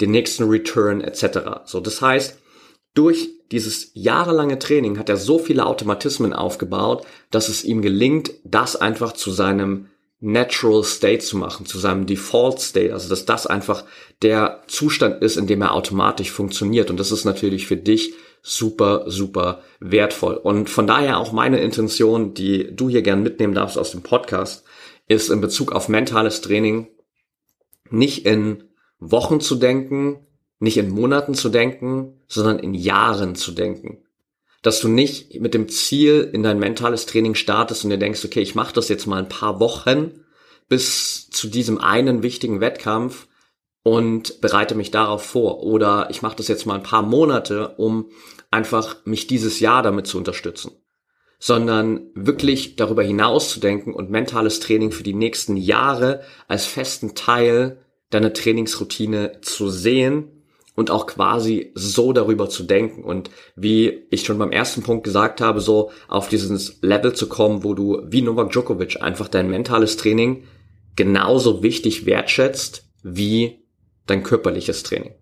den 0.00 0.12
nächsten 0.12 0.44
Return 0.44 1.00
etc. 1.00 1.64
So, 1.64 1.80
das 1.80 2.00
heißt, 2.00 2.38
durch 2.94 3.30
dieses 3.50 3.90
jahrelange 3.94 4.60
Training 4.60 4.96
hat 4.98 5.08
er 5.08 5.16
so 5.16 5.38
viele 5.38 5.66
Automatismen 5.66 6.32
aufgebaut, 6.32 7.04
dass 7.32 7.48
es 7.48 7.64
ihm 7.64 7.82
gelingt, 7.82 8.32
das 8.44 8.76
einfach 8.76 9.12
zu 9.12 9.32
seinem 9.32 9.88
Natural 10.20 10.82
State 10.82 11.20
zu 11.20 11.36
machen, 11.36 11.66
zu 11.66 11.78
seinem 11.78 12.06
Default 12.06 12.60
State, 12.60 12.92
also 12.92 13.08
dass 13.08 13.24
das 13.24 13.46
einfach 13.46 13.84
der 14.22 14.62
Zustand 14.66 15.22
ist, 15.22 15.36
in 15.36 15.46
dem 15.46 15.62
er 15.62 15.74
automatisch 15.74 16.32
funktioniert. 16.32 16.90
Und 16.90 16.98
das 16.98 17.12
ist 17.12 17.24
natürlich 17.24 17.66
für 17.66 17.76
dich 17.76 18.14
super, 18.42 19.04
super 19.06 19.62
wertvoll. 19.78 20.34
Und 20.34 20.70
von 20.70 20.86
daher 20.86 21.18
auch 21.18 21.32
meine 21.32 21.60
Intention, 21.60 22.34
die 22.34 22.74
du 22.74 22.88
hier 22.88 23.02
gern 23.02 23.22
mitnehmen 23.22 23.54
darfst 23.54 23.78
aus 23.78 23.92
dem 23.92 24.02
Podcast, 24.02 24.64
ist 25.06 25.30
in 25.30 25.40
Bezug 25.40 25.72
auf 25.72 25.88
mentales 25.88 26.40
Training 26.40 26.88
nicht 27.90 28.26
in 28.26 28.64
Wochen 28.98 29.40
zu 29.40 29.54
denken, 29.54 30.26
nicht 30.58 30.76
in 30.76 30.90
Monaten 30.90 31.34
zu 31.34 31.48
denken, 31.48 32.20
sondern 32.26 32.58
in 32.58 32.74
Jahren 32.74 33.36
zu 33.36 33.52
denken 33.52 34.02
dass 34.68 34.80
du 34.80 34.88
nicht 34.88 35.40
mit 35.40 35.54
dem 35.54 35.70
Ziel 35.70 36.28
in 36.30 36.42
dein 36.42 36.58
mentales 36.58 37.06
Training 37.06 37.34
startest 37.34 37.84
und 37.84 37.90
dir 37.90 37.96
denkst, 37.96 38.22
okay, 38.22 38.42
ich 38.42 38.54
mache 38.54 38.74
das 38.74 38.90
jetzt 38.90 39.06
mal 39.06 39.16
ein 39.16 39.30
paar 39.30 39.60
Wochen 39.60 40.10
bis 40.68 41.30
zu 41.30 41.48
diesem 41.48 41.78
einen 41.78 42.22
wichtigen 42.22 42.60
Wettkampf 42.60 43.28
und 43.82 44.42
bereite 44.42 44.74
mich 44.74 44.90
darauf 44.90 45.24
vor. 45.24 45.62
Oder 45.62 46.08
ich 46.10 46.20
mache 46.20 46.36
das 46.36 46.48
jetzt 46.48 46.66
mal 46.66 46.74
ein 46.74 46.82
paar 46.82 47.00
Monate, 47.00 47.76
um 47.78 48.10
einfach 48.50 49.06
mich 49.06 49.26
dieses 49.26 49.58
Jahr 49.58 49.82
damit 49.82 50.06
zu 50.06 50.18
unterstützen. 50.18 50.72
Sondern 51.38 52.10
wirklich 52.14 52.76
darüber 52.76 53.02
hinaus 53.02 53.48
zu 53.48 53.60
denken 53.60 53.94
und 53.94 54.10
mentales 54.10 54.60
Training 54.60 54.92
für 54.92 55.02
die 55.02 55.14
nächsten 55.14 55.56
Jahre 55.56 56.20
als 56.46 56.66
festen 56.66 57.14
Teil 57.14 57.80
deiner 58.10 58.34
Trainingsroutine 58.34 59.40
zu 59.40 59.70
sehen 59.70 60.37
und 60.78 60.92
auch 60.92 61.08
quasi 61.08 61.72
so 61.74 62.12
darüber 62.12 62.48
zu 62.48 62.62
denken 62.62 63.02
und 63.02 63.30
wie 63.56 64.06
ich 64.10 64.22
schon 64.22 64.38
beim 64.38 64.52
ersten 64.52 64.84
Punkt 64.84 65.02
gesagt 65.02 65.40
habe, 65.40 65.60
so 65.60 65.90
auf 66.06 66.28
dieses 66.28 66.80
Level 66.82 67.14
zu 67.14 67.28
kommen, 67.28 67.64
wo 67.64 67.74
du 67.74 68.00
wie 68.06 68.22
Novak 68.22 68.52
Djokovic 68.52 69.02
einfach 69.02 69.26
dein 69.26 69.50
mentales 69.50 69.96
Training 69.96 70.44
genauso 70.94 71.64
wichtig 71.64 72.06
wertschätzt 72.06 72.88
wie 73.02 73.64
dein 74.06 74.22
körperliches 74.22 74.84
Training. 74.84 75.16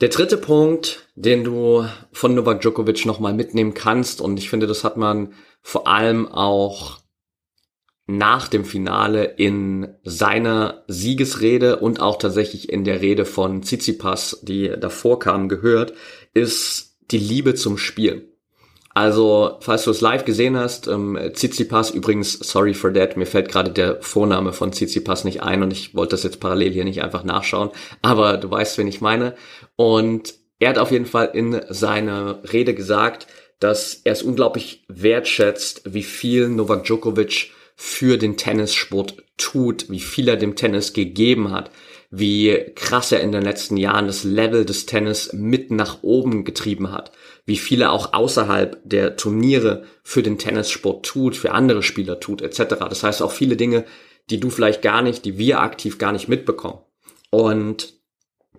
Der 0.00 0.08
dritte 0.08 0.38
Punkt, 0.38 1.08
den 1.14 1.44
du 1.44 1.84
von 2.10 2.34
Novak 2.34 2.62
Djokovic 2.62 3.06
nochmal 3.06 3.32
mitnehmen 3.32 3.74
kannst, 3.74 4.20
und 4.20 4.38
ich 4.40 4.50
finde, 4.50 4.66
das 4.66 4.82
hat 4.82 4.96
man 4.96 5.34
vor 5.62 5.86
allem 5.86 6.26
auch 6.26 6.98
nach 8.06 8.46
dem 8.48 8.64
Finale 8.64 9.24
in 9.24 9.88
seiner 10.04 10.84
Siegesrede 10.86 11.76
und 11.80 12.00
auch 12.00 12.18
tatsächlich 12.18 12.68
in 12.68 12.84
der 12.84 13.00
Rede 13.00 13.24
von 13.24 13.62
Tsitsipas, 13.62 14.40
die 14.42 14.72
davor 14.78 15.18
kam, 15.18 15.48
gehört, 15.48 15.92
ist 16.32 16.96
die 17.10 17.18
Liebe 17.18 17.54
zum 17.54 17.78
Spiel. 17.78 18.32
Also, 18.94 19.58
falls 19.60 19.84
du 19.84 19.90
es 19.90 20.00
live 20.00 20.24
gesehen 20.24 20.56
hast, 20.56 20.86
ähm, 20.86 21.18
Tsitsipas, 21.34 21.90
übrigens, 21.90 22.32
sorry 22.32 22.72
for 22.72 22.94
that, 22.94 23.16
mir 23.16 23.26
fällt 23.26 23.50
gerade 23.50 23.70
der 23.70 24.00
Vorname 24.00 24.54
von 24.54 24.72
Tsitsipas 24.72 25.24
nicht 25.24 25.42
ein 25.42 25.62
und 25.62 25.70
ich 25.70 25.94
wollte 25.94 26.12
das 26.12 26.22
jetzt 26.22 26.40
parallel 26.40 26.72
hier 26.72 26.84
nicht 26.84 27.02
einfach 27.02 27.22
nachschauen, 27.22 27.70
aber 28.00 28.38
du 28.38 28.50
weißt, 28.50 28.78
wen 28.78 28.86
ich 28.86 29.02
meine. 29.02 29.34
Und 29.74 30.34
er 30.60 30.70
hat 30.70 30.78
auf 30.78 30.92
jeden 30.92 31.04
Fall 31.04 31.30
in 31.34 31.60
seiner 31.68 32.40
Rede 32.50 32.72
gesagt, 32.72 33.26
dass 33.58 34.00
er 34.04 34.12
es 34.12 34.22
unglaublich 34.22 34.84
wertschätzt, 34.88 35.82
wie 35.84 36.02
viel 36.02 36.48
Novak 36.48 36.84
Djokovic 36.84 37.50
für 37.76 38.16
den 38.16 38.36
Tennissport 38.36 39.22
tut, 39.36 39.90
wie 39.90 40.00
viel 40.00 40.28
er 40.28 40.36
dem 40.36 40.56
Tennis 40.56 40.94
gegeben 40.94 41.52
hat, 41.52 41.70
wie 42.10 42.72
krass 42.74 43.12
er 43.12 43.20
in 43.20 43.32
den 43.32 43.42
letzten 43.42 43.76
Jahren 43.76 44.06
das 44.06 44.24
Level 44.24 44.64
des 44.64 44.86
Tennis 44.86 45.32
mit 45.34 45.70
nach 45.70 46.02
oben 46.02 46.44
getrieben 46.44 46.90
hat, 46.90 47.12
wie 47.44 47.58
viel 47.58 47.82
er 47.82 47.92
auch 47.92 48.14
außerhalb 48.14 48.80
der 48.84 49.16
Turniere 49.16 49.84
für 50.02 50.22
den 50.22 50.38
Tennissport 50.38 51.04
tut, 51.04 51.36
für 51.36 51.52
andere 51.52 51.82
Spieler 51.82 52.18
tut, 52.18 52.40
etc. 52.40 52.76
Das 52.88 53.02
heißt 53.02 53.22
auch 53.22 53.32
viele 53.32 53.56
Dinge, 53.56 53.84
die 54.30 54.40
du 54.40 54.48
vielleicht 54.50 54.80
gar 54.80 55.02
nicht, 55.02 55.24
die 55.24 55.36
wir 55.36 55.60
aktiv 55.60 55.98
gar 55.98 56.12
nicht 56.12 56.28
mitbekommen. 56.28 56.80
Und 57.30 57.94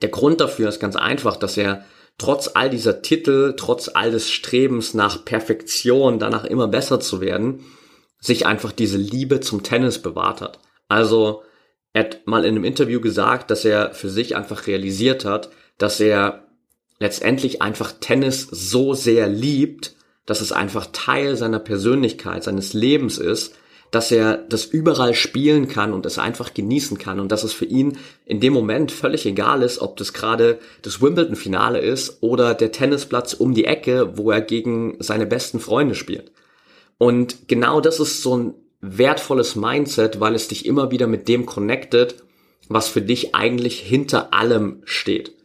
der 0.01 0.09
Grund 0.09 0.39
dafür 0.41 0.69
ist 0.69 0.79
ganz 0.79 0.95
einfach, 0.95 1.37
dass 1.37 1.57
er 1.57 1.85
trotz 2.19 2.51
all 2.53 2.69
dieser 2.69 3.01
Titel, 3.01 3.55
trotz 3.57 3.89
all 3.93 4.11
des 4.11 4.29
Strebens 4.29 4.93
nach 4.93 5.25
Perfektion, 5.25 6.19
danach 6.19 6.45
immer 6.45 6.67
besser 6.67 6.99
zu 6.99 7.21
werden, 7.21 7.65
sich 8.27 8.45
einfach 8.45 8.71
diese 8.71 8.97
Liebe 8.97 9.39
zum 9.39 9.63
Tennis 9.63 9.99
bewahrt 9.99 10.41
hat. 10.41 10.59
Also 10.87 11.43
er 11.93 12.03
hat 12.03 12.27
mal 12.27 12.45
in 12.45 12.55
einem 12.55 12.63
Interview 12.63 13.01
gesagt, 13.01 13.49
dass 13.49 13.65
er 13.65 13.93
für 13.93 14.09
sich 14.09 14.35
einfach 14.35 14.67
realisiert 14.67 15.25
hat, 15.25 15.49
dass 15.79 15.99
er 15.99 16.43
letztendlich 16.99 17.61
einfach 17.61 17.93
Tennis 17.99 18.47
so 18.51 18.93
sehr 18.93 19.27
liebt, 19.27 19.95
dass 20.25 20.41
es 20.41 20.51
einfach 20.51 20.87
Teil 20.91 21.35
seiner 21.37 21.59
Persönlichkeit, 21.59 22.43
seines 22.43 22.73
Lebens 22.73 23.17
ist, 23.17 23.55
dass 23.91 24.11
er 24.11 24.37
das 24.37 24.65
überall 24.65 25.13
spielen 25.13 25.69
kann 25.69 25.93
und 25.93 26.05
es 26.05 26.19
einfach 26.19 26.53
genießen 26.53 26.97
kann 26.97 27.21
und 27.21 27.31
dass 27.31 27.43
es 27.43 27.53
für 27.53 27.65
ihn 27.65 27.97
in 28.25 28.41
dem 28.41 28.51
Moment 28.51 28.91
völlig 28.91 29.25
egal 29.25 29.63
ist, 29.63 29.79
ob 29.79 29.95
das 29.95 30.11
gerade 30.11 30.59
das 30.81 31.01
Wimbledon-Finale 31.01 31.79
ist 31.79 32.17
oder 32.21 32.53
der 32.53 32.73
Tennisplatz 32.73 33.33
um 33.33 33.53
die 33.53 33.65
Ecke, 33.65 34.17
wo 34.17 34.31
er 34.31 34.41
gegen 34.41 34.97
seine 34.99 35.25
besten 35.25 35.61
Freunde 35.61 35.95
spielt. 35.95 36.31
Und 36.97 37.47
genau 37.47 37.81
das 37.81 37.99
ist 37.99 38.21
so 38.21 38.37
ein 38.37 38.53
wertvolles 38.81 39.55
Mindset, 39.55 40.19
weil 40.19 40.35
es 40.35 40.47
dich 40.47 40.65
immer 40.65 40.91
wieder 40.91 41.07
mit 41.07 41.27
dem 41.27 41.45
connectet, 41.45 42.23
was 42.69 42.87
für 42.87 43.01
dich 43.01 43.35
eigentlich 43.35 43.79
hinter 43.79 44.33
allem 44.33 44.81
steht. 44.85 45.35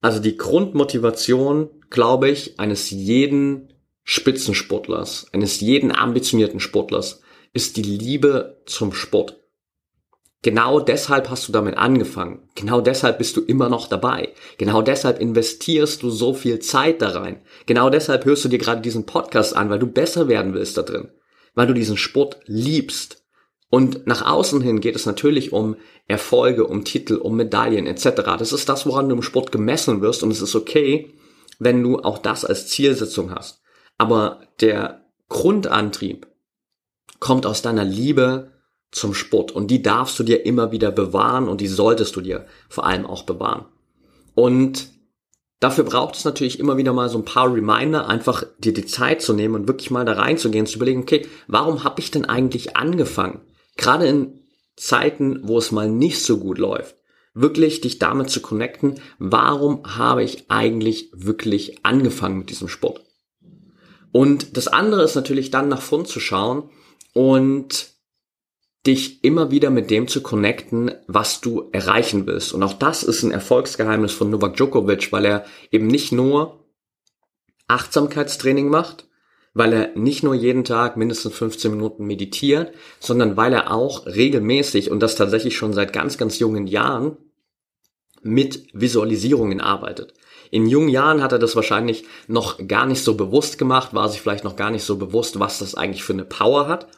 Also 0.00 0.20
die 0.20 0.36
Grundmotivation, 0.36 1.70
glaube 1.90 2.28
ich, 2.28 2.58
eines 2.58 2.90
jeden 2.90 3.72
Spitzensportlers, 4.04 5.28
eines 5.32 5.60
jeden 5.60 5.92
ambitionierten 5.92 6.60
Sportlers, 6.60 7.20
ist 7.52 7.76
die 7.76 7.82
Liebe 7.82 8.62
zum 8.66 8.92
Sport. 8.92 9.41
Genau 10.42 10.80
deshalb 10.80 11.30
hast 11.30 11.46
du 11.46 11.52
damit 11.52 11.76
angefangen. 11.76 12.48
Genau 12.56 12.80
deshalb 12.80 13.18
bist 13.18 13.36
du 13.36 13.42
immer 13.42 13.68
noch 13.68 13.86
dabei. 13.86 14.30
Genau 14.58 14.82
deshalb 14.82 15.20
investierst 15.20 16.02
du 16.02 16.10
so 16.10 16.34
viel 16.34 16.58
Zeit 16.58 17.00
da 17.00 17.10
rein. 17.10 17.40
Genau 17.66 17.90
deshalb 17.90 18.24
hörst 18.24 18.44
du 18.44 18.48
dir 18.48 18.58
gerade 18.58 18.80
diesen 18.80 19.06
Podcast 19.06 19.54
an, 19.56 19.70
weil 19.70 19.78
du 19.78 19.86
besser 19.86 20.26
werden 20.26 20.52
willst 20.52 20.76
da 20.76 20.82
drin. 20.82 21.10
Weil 21.54 21.68
du 21.68 21.74
diesen 21.74 21.96
Sport 21.96 22.40
liebst. 22.46 23.24
Und 23.70 24.06
nach 24.06 24.26
außen 24.26 24.60
hin 24.60 24.80
geht 24.80 24.96
es 24.96 25.06
natürlich 25.06 25.52
um 25.52 25.76
Erfolge, 26.08 26.66
um 26.66 26.84
Titel, 26.84 27.14
um 27.14 27.36
Medaillen 27.36 27.86
etc. 27.86 28.22
Das 28.38 28.52
ist 28.52 28.68
das, 28.68 28.84
woran 28.84 29.08
du 29.08 29.14
im 29.14 29.22
Sport 29.22 29.52
gemessen 29.52 30.02
wirst 30.02 30.24
und 30.24 30.30
es 30.30 30.42
ist 30.42 30.56
okay, 30.56 31.14
wenn 31.58 31.82
du 31.82 32.00
auch 32.00 32.18
das 32.18 32.44
als 32.44 32.66
Zielsetzung 32.66 33.32
hast. 33.32 33.62
Aber 33.96 34.40
der 34.60 35.06
Grundantrieb 35.28 36.26
kommt 37.20 37.46
aus 37.46 37.62
deiner 37.62 37.84
Liebe 37.84 38.51
zum 38.92 39.14
Sport. 39.14 39.50
Und 39.50 39.70
die 39.70 39.82
darfst 39.82 40.18
du 40.18 40.22
dir 40.22 40.46
immer 40.46 40.70
wieder 40.70 40.92
bewahren 40.92 41.48
und 41.48 41.60
die 41.60 41.66
solltest 41.66 42.14
du 42.14 42.20
dir 42.20 42.46
vor 42.68 42.86
allem 42.86 43.06
auch 43.06 43.24
bewahren. 43.24 43.64
Und 44.34 44.90
dafür 45.58 45.84
braucht 45.84 46.14
es 46.14 46.24
natürlich 46.24 46.60
immer 46.60 46.76
wieder 46.76 46.92
mal 46.92 47.08
so 47.08 47.18
ein 47.18 47.24
paar 47.24 47.52
Reminder, 47.52 48.08
einfach 48.08 48.44
dir 48.58 48.72
die 48.72 48.86
Zeit 48.86 49.22
zu 49.22 49.32
nehmen 49.32 49.54
und 49.54 49.68
wirklich 49.68 49.90
mal 49.90 50.04
da 50.04 50.12
reinzugehen, 50.12 50.66
zu 50.66 50.76
überlegen, 50.76 51.02
okay, 51.02 51.26
warum 51.48 51.84
habe 51.84 52.00
ich 52.00 52.10
denn 52.10 52.26
eigentlich 52.26 52.76
angefangen? 52.76 53.40
Gerade 53.76 54.06
in 54.06 54.40
Zeiten, 54.76 55.40
wo 55.42 55.58
es 55.58 55.72
mal 55.72 55.88
nicht 55.88 56.22
so 56.22 56.38
gut 56.38 56.58
läuft, 56.58 56.96
wirklich 57.34 57.80
dich 57.80 57.98
damit 57.98 58.28
zu 58.30 58.40
connecten, 58.40 59.00
warum 59.18 59.96
habe 59.96 60.22
ich 60.22 60.50
eigentlich 60.50 61.10
wirklich 61.14 61.84
angefangen 61.84 62.38
mit 62.38 62.50
diesem 62.50 62.68
Sport? 62.68 63.02
Und 64.12 64.58
das 64.58 64.68
andere 64.68 65.02
ist 65.02 65.14
natürlich 65.14 65.50
dann 65.50 65.68
nach 65.68 65.80
vorn 65.80 66.04
zu 66.04 66.20
schauen 66.20 66.68
und 67.14 67.91
dich 68.86 69.22
immer 69.22 69.50
wieder 69.50 69.70
mit 69.70 69.90
dem 69.90 70.08
zu 70.08 70.22
connecten, 70.22 70.92
was 71.06 71.40
du 71.40 71.68
erreichen 71.72 72.26
willst. 72.26 72.52
Und 72.52 72.62
auch 72.62 72.72
das 72.72 73.02
ist 73.02 73.22
ein 73.22 73.30
Erfolgsgeheimnis 73.30 74.12
von 74.12 74.30
Novak 74.30 74.56
Djokovic, 74.56 75.12
weil 75.12 75.24
er 75.24 75.44
eben 75.70 75.86
nicht 75.86 76.10
nur 76.12 76.64
Achtsamkeitstraining 77.68 78.68
macht, 78.68 79.06
weil 79.54 79.72
er 79.72 79.96
nicht 79.96 80.24
nur 80.24 80.34
jeden 80.34 80.64
Tag 80.64 80.96
mindestens 80.96 81.34
15 81.34 81.70
Minuten 81.70 82.06
meditiert, 82.06 82.72
sondern 82.98 83.36
weil 83.36 83.52
er 83.52 83.70
auch 83.70 84.06
regelmäßig 84.06 84.90
und 84.90 85.00
das 85.00 85.14
tatsächlich 85.14 85.56
schon 85.56 85.72
seit 85.72 85.92
ganz, 85.92 86.18
ganz 86.18 86.38
jungen 86.38 86.66
Jahren 86.66 87.16
mit 88.22 88.68
Visualisierungen 88.72 89.60
arbeitet. 89.60 90.14
In 90.50 90.66
jungen 90.66 90.88
Jahren 90.88 91.22
hat 91.22 91.32
er 91.32 91.38
das 91.38 91.56
wahrscheinlich 91.56 92.04
noch 92.26 92.66
gar 92.66 92.86
nicht 92.86 93.02
so 93.02 93.14
bewusst 93.14 93.58
gemacht, 93.58 93.94
war 93.94 94.08
sich 94.08 94.20
vielleicht 94.20 94.44
noch 94.44 94.56
gar 94.56 94.70
nicht 94.70 94.84
so 94.84 94.96
bewusst, 94.96 95.38
was 95.38 95.60
das 95.60 95.74
eigentlich 95.74 96.02
für 96.02 96.12
eine 96.12 96.24
Power 96.24 96.66
hat 96.68 96.88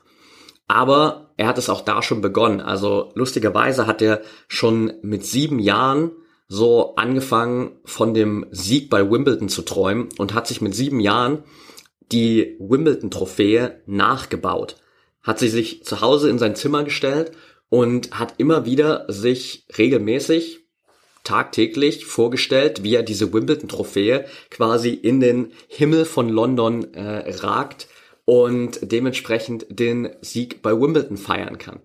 aber 0.67 1.24
er 1.37 1.47
hat 1.49 1.59
es 1.59 1.69
auch 1.69 1.81
da 1.81 2.03
schon 2.03 2.21
begonnen. 2.21 2.61
Also 2.61 3.11
lustigerweise 3.15 3.87
hat 3.87 4.03
er 4.03 4.23
schon 4.49 4.93
mit 5.03 5.25
sieben 5.25 5.59
Jahren 5.59 6.13
so 6.47 6.95
angefangen, 6.97 7.73
von 7.85 8.15
dem 8.15 8.47
Sieg 8.51 8.91
bei 8.91 9.11
Wimbledon 9.11 9.49
zu 9.49 9.63
träumen 9.63 10.09
und 10.19 10.35
hat 10.35 10.47
sich 10.47 10.61
mit 10.61 10.75
sieben 10.75 11.01
Jahren 11.01 11.43
die 12.13 12.57
Wimbledon-Trophäe 12.61 13.83
nachgebaut. 13.87 14.77
Hat 15.23 15.39
sie 15.39 15.49
sich 15.49 15.85
zu 15.85 16.01
Hause 16.01 16.29
in 16.29 16.39
sein 16.39 16.55
Zimmer 16.55 16.85
gestellt 16.85 17.33
und 17.71 18.19
hat 18.19 18.35
immer 18.39 18.67
wieder 18.67 19.07
sich 19.09 19.67
regelmäßig 19.77 20.61
tagtäglich 21.25 22.05
vorgestellt, 22.05 22.83
wie 22.83 22.95
er 22.95 23.03
diese 23.03 23.33
Wimbledon-Trophäe 23.33 24.27
quasi 24.51 24.91
in 24.91 25.21
den 25.21 25.53
Himmel 25.69 26.05
von 26.05 26.29
London 26.29 26.93
äh, 26.93 27.31
ragt 27.37 27.89
und 28.25 28.79
dementsprechend 28.83 29.67
den 29.69 30.11
Sieg 30.21 30.63
bei 30.63 30.73
Wimbledon 30.73 31.17
feiern 31.17 31.59
kann. 31.59 31.81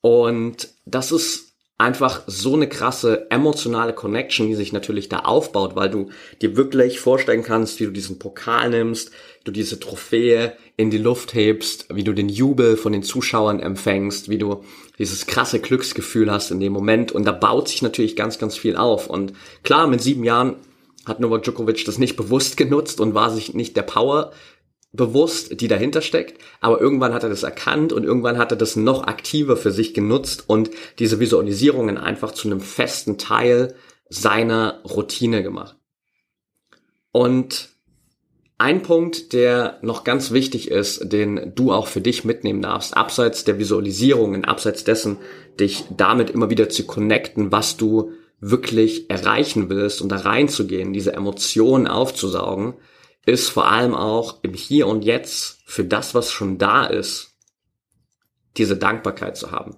Und 0.00 0.68
das 0.84 1.12
ist 1.12 1.54
einfach 1.76 2.22
so 2.26 2.54
eine 2.54 2.68
krasse 2.68 3.30
emotionale 3.30 3.92
Connection, 3.92 4.46
die 4.46 4.54
sich 4.54 4.72
natürlich 4.72 5.08
da 5.08 5.20
aufbaut, 5.20 5.74
weil 5.74 5.90
du 5.90 6.10
dir 6.40 6.56
wirklich 6.56 7.00
vorstellen 7.00 7.42
kannst, 7.42 7.80
wie 7.80 7.84
du 7.84 7.90
diesen 7.90 8.18
Pokal 8.18 8.70
nimmst, 8.70 9.10
du 9.42 9.50
diese 9.50 9.80
Trophäe 9.80 10.56
in 10.76 10.90
die 10.90 10.98
Luft 10.98 11.34
hebst, 11.34 11.86
wie 11.92 12.04
du 12.04 12.12
den 12.12 12.28
Jubel 12.28 12.76
von 12.76 12.92
den 12.92 13.02
Zuschauern 13.02 13.58
empfängst, 13.58 14.28
wie 14.28 14.38
du 14.38 14.62
dieses 14.98 15.26
krasse 15.26 15.58
Glücksgefühl 15.58 16.30
hast 16.30 16.52
in 16.52 16.60
dem 16.60 16.72
Moment 16.72 17.10
und 17.10 17.24
da 17.24 17.32
baut 17.32 17.68
sich 17.68 17.82
natürlich 17.82 18.14
ganz, 18.14 18.38
ganz 18.38 18.56
viel 18.56 18.76
auf 18.76 19.08
und 19.08 19.32
klar, 19.64 19.88
mit 19.88 20.00
sieben 20.00 20.22
Jahren 20.22 20.56
hat 21.06 21.20
Novak 21.20 21.42
Djokovic 21.42 21.84
das 21.84 21.98
nicht 21.98 22.16
bewusst 22.16 22.56
genutzt 22.56 23.00
und 23.00 23.14
war 23.14 23.30
sich 23.30 23.52
nicht 23.52 23.76
der 23.76 23.82
Power 23.82 24.32
bewusst, 24.94 25.60
die 25.60 25.68
dahinter 25.68 26.00
steckt, 26.00 26.40
aber 26.60 26.80
irgendwann 26.80 27.12
hat 27.12 27.24
er 27.24 27.28
das 27.28 27.42
erkannt 27.42 27.92
und 27.92 28.04
irgendwann 28.04 28.38
hat 28.38 28.52
er 28.52 28.56
das 28.56 28.76
noch 28.76 29.04
aktiver 29.04 29.56
für 29.56 29.72
sich 29.72 29.92
genutzt 29.92 30.44
und 30.46 30.70
diese 30.98 31.20
Visualisierungen 31.20 31.98
einfach 31.98 32.30
zu 32.32 32.48
einem 32.48 32.60
festen 32.60 33.18
Teil 33.18 33.74
seiner 34.08 34.80
Routine 34.84 35.42
gemacht. 35.42 35.76
Und 37.10 37.70
ein 38.56 38.82
Punkt, 38.82 39.32
der 39.32 39.78
noch 39.82 40.04
ganz 40.04 40.30
wichtig 40.30 40.70
ist, 40.70 41.12
den 41.12 41.52
du 41.56 41.72
auch 41.72 41.88
für 41.88 42.00
dich 42.00 42.24
mitnehmen 42.24 42.62
darfst, 42.62 42.96
abseits 42.96 43.42
der 43.42 43.58
Visualisierungen, 43.58 44.44
abseits 44.44 44.84
dessen, 44.84 45.16
dich 45.58 45.84
damit 45.96 46.30
immer 46.30 46.50
wieder 46.50 46.68
zu 46.68 46.86
connecten, 46.86 47.50
was 47.50 47.76
du 47.76 48.12
wirklich 48.40 49.10
erreichen 49.10 49.70
willst 49.70 50.02
und 50.02 50.10
da 50.10 50.18
reinzugehen, 50.18 50.92
diese 50.92 51.14
Emotionen 51.14 51.88
aufzusaugen, 51.88 52.74
ist 53.26 53.48
vor 53.48 53.68
allem 53.68 53.94
auch 53.94 54.38
im 54.42 54.54
Hier 54.54 54.86
und 54.86 55.04
Jetzt 55.04 55.60
für 55.66 55.84
das, 55.84 56.14
was 56.14 56.30
schon 56.30 56.58
da 56.58 56.84
ist, 56.86 57.36
diese 58.56 58.76
Dankbarkeit 58.76 59.36
zu 59.36 59.50
haben. 59.50 59.76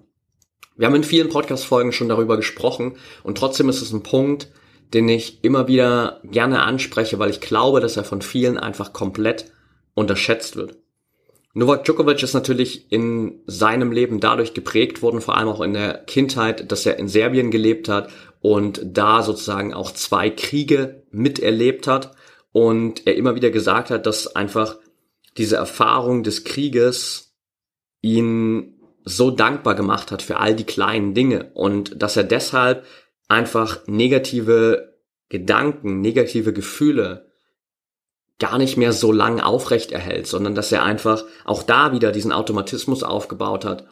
Wir 0.75 0.87
haben 0.87 0.95
in 0.95 1.03
vielen 1.03 1.29
Podcast-Folgen 1.29 1.91
schon 1.91 2.09
darüber 2.09 2.37
gesprochen 2.37 2.97
und 3.23 3.37
trotzdem 3.37 3.69
ist 3.69 3.81
es 3.81 3.91
ein 3.91 4.03
Punkt, 4.03 4.49
den 4.93 5.09
ich 5.09 5.43
immer 5.43 5.67
wieder 5.67 6.21
gerne 6.23 6.61
anspreche, 6.61 7.19
weil 7.19 7.29
ich 7.29 7.41
glaube, 7.41 7.79
dass 7.79 7.97
er 7.97 8.03
von 8.03 8.21
vielen 8.21 8.57
einfach 8.57 8.93
komplett 8.93 9.51
unterschätzt 9.95 10.55
wird. 10.55 10.77
Novak 11.53 11.85
Djokovic 11.85 12.21
ist 12.21 12.35
natürlich 12.35 12.91
in 12.91 13.41
seinem 13.47 13.91
Leben 13.91 14.19
dadurch 14.19 14.53
geprägt 14.53 15.01
worden, 15.01 15.21
vor 15.21 15.35
allem 15.35 15.47
auch 15.47 15.61
in 15.61 15.73
der 15.73 15.95
Kindheit, 16.05 16.71
dass 16.71 16.85
er 16.85 16.99
in 16.99 17.07
Serbien 17.07 17.49
gelebt 17.49 17.89
hat 17.89 18.11
und 18.41 18.79
da 18.83 19.23
sozusagen 19.23 19.73
auch 19.73 19.91
zwei 19.91 20.29
Kriege 20.29 21.03
miterlebt 21.09 21.87
hat 21.87 22.15
und 22.57 23.05
er 23.05 23.15
immer 23.15 23.35
wieder 23.35 23.51
gesagt 23.51 23.91
hat, 23.91 24.07
dass 24.07 24.35
einfach 24.35 24.77
diese 25.37 25.57
Erfahrung 25.57 26.23
des 26.23 26.43
Krieges 26.43 27.35
ihn 28.01 28.79
so 29.05 29.29
dankbar 29.29 29.75
gemacht 29.75 30.11
hat 30.11 30.23
für 30.23 30.37
all 30.37 30.55
die 30.55 30.63
kleinen 30.63 31.13
Dinge 31.13 31.51
und 31.53 32.01
dass 32.01 32.17
er 32.17 32.23
deshalb 32.23 32.83
einfach 33.27 33.85
negative 33.85 34.95
Gedanken, 35.29 36.01
negative 36.01 36.51
Gefühle 36.51 37.31
gar 38.39 38.57
nicht 38.57 38.75
mehr 38.75 38.91
so 38.91 39.11
lang 39.11 39.39
aufrecht 39.39 39.91
erhält, 39.91 40.25
sondern 40.25 40.55
dass 40.55 40.71
er 40.71 40.81
einfach 40.81 41.25
auch 41.45 41.61
da 41.61 41.91
wieder 41.91 42.11
diesen 42.11 42.31
Automatismus 42.31 43.03
aufgebaut 43.03 43.65
hat, 43.65 43.85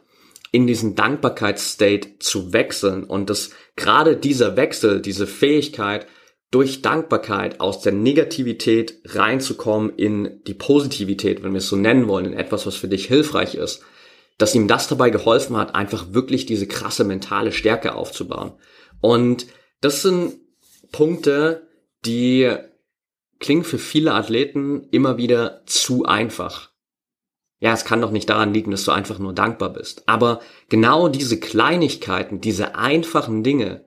in 0.51 0.65
diesen 0.65 0.95
Dankbarkeitsstate 0.95 2.17
zu 2.17 2.51
wechseln 2.51 3.03
und 3.03 3.29
dass 3.29 3.51
gerade 3.75 4.17
dieser 4.17 4.57
Wechsel, 4.57 5.01
diese 5.01 5.27
Fähigkeit, 5.27 6.07
durch 6.51 6.81
Dankbarkeit 6.81 7.59
aus 7.59 7.81
der 7.81 7.91
Negativität 7.91 9.01
reinzukommen 9.05 9.91
in 9.97 10.41
die 10.45 10.53
Positivität, 10.53 11.43
wenn 11.43 11.51
wir 11.51 11.57
es 11.57 11.67
so 11.67 11.75
nennen 11.75 12.07
wollen, 12.07 12.25
in 12.25 12.33
etwas, 12.33 12.65
was 12.65 12.75
für 12.75 12.87
dich 12.87 13.07
hilfreich 13.07 13.55
ist, 13.55 13.83
dass 14.37 14.55
ihm 14.55 14.67
das 14.67 14.87
dabei 14.87 15.09
geholfen 15.09 15.57
hat, 15.57 15.75
einfach 15.75 16.13
wirklich 16.13 16.45
diese 16.45 16.67
krasse 16.67 17.03
mentale 17.03 17.51
Stärke 17.51 17.95
aufzubauen. 17.95 18.53
Und 19.01 19.47
das 19.81 20.01
sind 20.01 20.35
Punkte, 20.91 21.67
die 22.05 22.55
klingen 23.39 23.63
für 23.63 23.77
viele 23.77 24.13
Athleten 24.13 24.87
immer 24.91 25.17
wieder 25.17 25.61
zu 25.65 26.05
einfach. 26.05 26.71
Ja, 27.59 27.73
es 27.73 27.85
kann 27.85 28.01
doch 28.01 28.11
nicht 28.11 28.29
daran 28.29 28.53
liegen, 28.53 28.71
dass 28.71 28.85
du 28.85 28.91
einfach 28.91 29.19
nur 29.19 29.33
dankbar 29.33 29.71
bist. 29.71 30.03
Aber 30.07 30.41
genau 30.69 31.07
diese 31.07 31.39
Kleinigkeiten, 31.39 32.41
diese 32.41 32.75
einfachen 32.75 33.43
Dinge, 33.43 33.85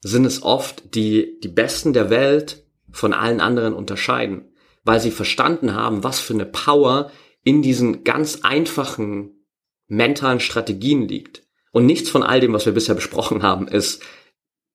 sind 0.00 0.24
es 0.24 0.42
oft, 0.42 0.94
die 0.94 1.38
die 1.40 1.48
Besten 1.48 1.92
der 1.92 2.10
Welt 2.10 2.64
von 2.90 3.12
allen 3.12 3.40
anderen 3.40 3.74
unterscheiden, 3.74 4.52
weil 4.84 5.00
sie 5.00 5.10
verstanden 5.10 5.74
haben, 5.74 6.04
was 6.04 6.20
für 6.20 6.34
eine 6.34 6.46
Power 6.46 7.10
in 7.42 7.62
diesen 7.62 8.04
ganz 8.04 8.40
einfachen 8.42 9.44
mentalen 9.86 10.40
Strategien 10.40 11.08
liegt. 11.08 11.42
Und 11.72 11.86
nichts 11.86 12.10
von 12.10 12.22
all 12.22 12.40
dem, 12.40 12.52
was 12.52 12.66
wir 12.66 12.72
bisher 12.72 12.94
besprochen 12.94 13.42
haben, 13.42 13.68
ist 13.68 14.02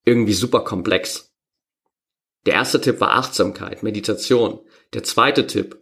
irgendwie 0.05 0.33
super 0.33 0.61
komplex. 0.61 1.33
Der 2.45 2.55
erste 2.55 2.81
Tipp 2.81 2.99
war 2.99 3.13
Achtsamkeit, 3.13 3.83
Meditation. 3.83 4.59
Der 4.93 5.03
zweite 5.03 5.47
Tipp 5.47 5.79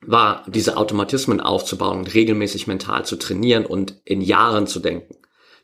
war, 0.00 0.44
diese 0.46 0.76
Automatismen 0.76 1.40
aufzubauen 1.40 1.98
und 1.98 2.14
regelmäßig 2.14 2.66
mental 2.66 3.04
zu 3.04 3.16
trainieren 3.16 3.66
und 3.66 4.00
in 4.04 4.20
Jahren 4.20 4.66
zu 4.66 4.80
denken. 4.80 5.16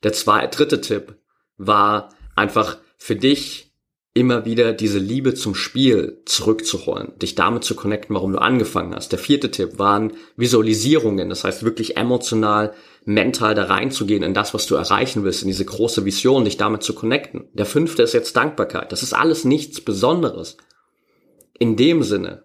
Der 0.02 0.12
zweite, 0.12 0.56
dritte 0.56 0.80
Tipp 0.80 1.16
war 1.56 2.10
einfach 2.34 2.78
für 3.04 3.16
dich 3.16 3.70
immer 4.14 4.46
wieder 4.46 4.72
diese 4.72 4.98
Liebe 4.98 5.34
zum 5.34 5.54
Spiel 5.54 6.22
zurückzuholen, 6.24 7.12
dich 7.18 7.34
damit 7.34 7.62
zu 7.62 7.74
connecten, 7.76 8.14
warum 8.14 8.32
du 8.32 8.38
angefangen 8.38 8.94
hast. 8.94 9.12
Der 9.12 9.18
vierte 9.18 9.50
Tipp 9.50 9.78
waren 9.78 10.14
Visualisierungen, 10.38 11.28
das 11.28 11.44
heißt 11.44 11.64
wirklich 11.64 11.98
emotional, 11.98 12.72
mental 13.04 13.54
da 13.54 13.64
reinzugehen 13.64 14.22
in 14.22 14.32
das, 14.32 14.54
was 14.54 14.64
du 14.64 14.74
erreichen 14.74 15.22
willst, 15.22 15.42
in 15.42 15.48
diese 15.48 15.66
große 15.66 16.06
Vision, 16.06 16.46
dich 16.46 16.56
damit 16.56 16.82
zu 16.82 16.94
connecten. 16.94 17.46
Der 17.52 17.66
fünfte 17.66 18.02
ist 18.02 18.14
jetzt 18.14 18.34
Dankbarkeit. 18.38 18.90
Das 18.90 19.02
ist 19.02 19.12
alles 19.12 19.44
nichts 19.44 19.82
Besonderes. 19.82 20.56
In 21.58 21.76
dem 21.76 22.02
Sinne. 22.02 22.44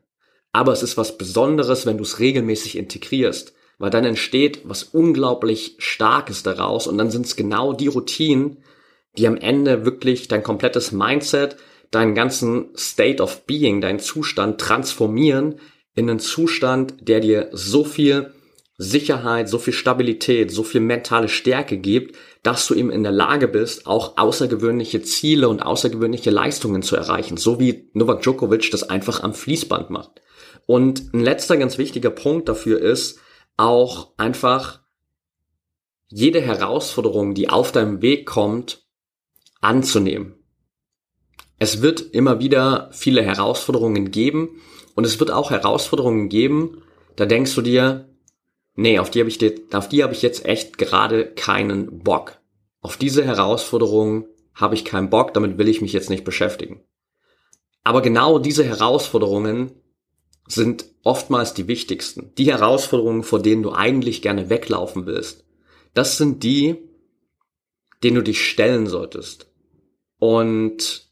Aber 0.52 0.74
es 0.74 0.84
ist 0.84 0.98
was 0.98 1.18
Besonderes, 1.18 1.86
wenn 1.86 1.98
du 1.98 2.04
es 2.04 2.20
regelmäßig 2.20 2.76
integrierst, 2.76 3.54
weil 3.78 3.92
dann 3.92 4.04
entsteht 4.04 4.64
was 4.66 4.84
unglaublich 4.84 5.76
Starkes 5.78 6.44
daraus 6.44 6.86
und 6.86 6.98
dann 6.98 7.12
sind 7.12 7.28
es 7.28 7.38
genau 7.38 7.72
die 7.72 7.88
Routinen, 7.88 8.58
die 9.20 9.28
am 9.28 9.38
Ende 9.38 9.86
wirklich 9.86 10.30
dein 10.30 10.44
komplettes 10.44 10.92
Mindset, 10.92 11.58
deinen 11.92 12.16
ganzen 12.16 12.70
State 12.78 13.22
of 13.22 13.46
Being, 13.46 13.82
deinen 13.82 14.00
Zustand 14.00 14.62
transformieren 14.62 15.60
in 15.94 16.10
einen 16.10 16.20
Zustand, 16.20 16.96
der 17.02 17.20
dir 17.20 17.50
so 17.52 17.84
viel 17.84 18.34
Sicherheit, 18.78 19.50
so 19.50 19.58
viel 19.60 19.74
Stabilität, 19.74 20.52
so 20.52 20.64
viel 20.64 20.80
mentale 20.80 21.28
Stärke 21.28 21.78
gibt, 21.78 22.16
dass 22.44 22.66
du 22.66 22.76
eben 22.76 22.92
in 22.92 23.04
der 23.04 23.12
Lage 23.12 23.50
bist, 23.50 23.88
auch 23.88 24.16
außergewöhnliche 24.16 25.02
Ziele 25.02 25.50
und 25.50 25.62
außergewöhnliche 25.62 26.30
Leistungen 26.30 26.82
zu 26.82 26.96
erreichen, 26.96 27.36
so 27.36 27.60
wie 27.60 27.90
Novak 27.94 28.22
Djokovic 28.22 28.72
das 28.72 28.84
einfach 28.90 29.22
am 29.22 29.34
Fließband 29.34 29.90
macht. 29.90 30.22
Und 30.66 31.14
ein 31.14 31.20
letzter 31.20 31.58
ganz 31.58 31.78
wichtiger 31.78 32.12
Punkt 32.12 32.48
dafür 32.48 32.80
ist, 32.80 33.20
auch 33.58 34.14
einfach 34.16 34.80
jede 36.08 36.40
Herausforderung, 36.40 37.34
die 37.34 37.50
auf 37.50 37.74
deinem 37.74 38.02
Weg 38.02 38.26
kommt, 38.26 38.89
anzunehmen. 39.62 40.36
Es 41.58 41.82
wird 41.82 42.02
immer 42.02 42.40
wieder 42.40 42.90
viele 42.94 43.22
Herausforderungen 43.22 44.12
geben 44.12 44.62
und 44.96 45.06
es 45.06 45.20
wird 45.20 45.32
auch 45.32 45.52
Herausforderungen 45.52 46.30
geben, 46.30 46.82
da 47.16 47.26
denkst 47.26 47.54
du 47.54 47.62
dir, 47.62 48.10
nee, 48.76 48.98
auf 48.98 49.10
die 49.12 49.20
habe 49.20 49.30
ich, 49.30 49.40
habe 49.42 50.14
ich 50.14 50.22
jetzt 50.22 50.46
echt 50.46 50.78
gerade 50.78 51.26
keinen 51.26 52.00
Bock. 52.00 52.40
Auf 52.82 52.96
diese 52.96 53.26
Herausforderungen 53.26 54.26
habe 54.54 54.76
ich 54.76 54.86
keinen 54.86 55.10
Bock, 55.10 55.34
damit 55.34 55.58
will 55.58 55.68
ich 55.68 55.82
mich 55.82 55.92
jetzt 55.92 56.10
nicht 56.10 56.24
beschäftigen. 56.24 56.82
Aber 57.84 58.02
genau 58.02 58.40
diese 58.40 58.64
Herausforderungen 58.64 59.72
sind 60.48 60.86
oftmals 61.04 61.54
die 61.54 61.68
wichtigsten. 61.68 62.34
Die 62.38 62.52
Herausforderungen, 62.52 63.24
vor 63.24 63.42
denen 63.42 63.64
du 63.64 63.72
eigentlich 63.72 64.22
gerne 64.22 64.50
weglaufen 64.50 65.06
willst. 65.06 65.46
Das 65.94 66.18
sind 66.18 66.44
die, 66.44 66.78
denen 68.04 68.16
du 68.16 68.24
dich 68.24 68.48
stellen 68.48 68.88
solltest. 68.88 69.49
Und 70.20 71.10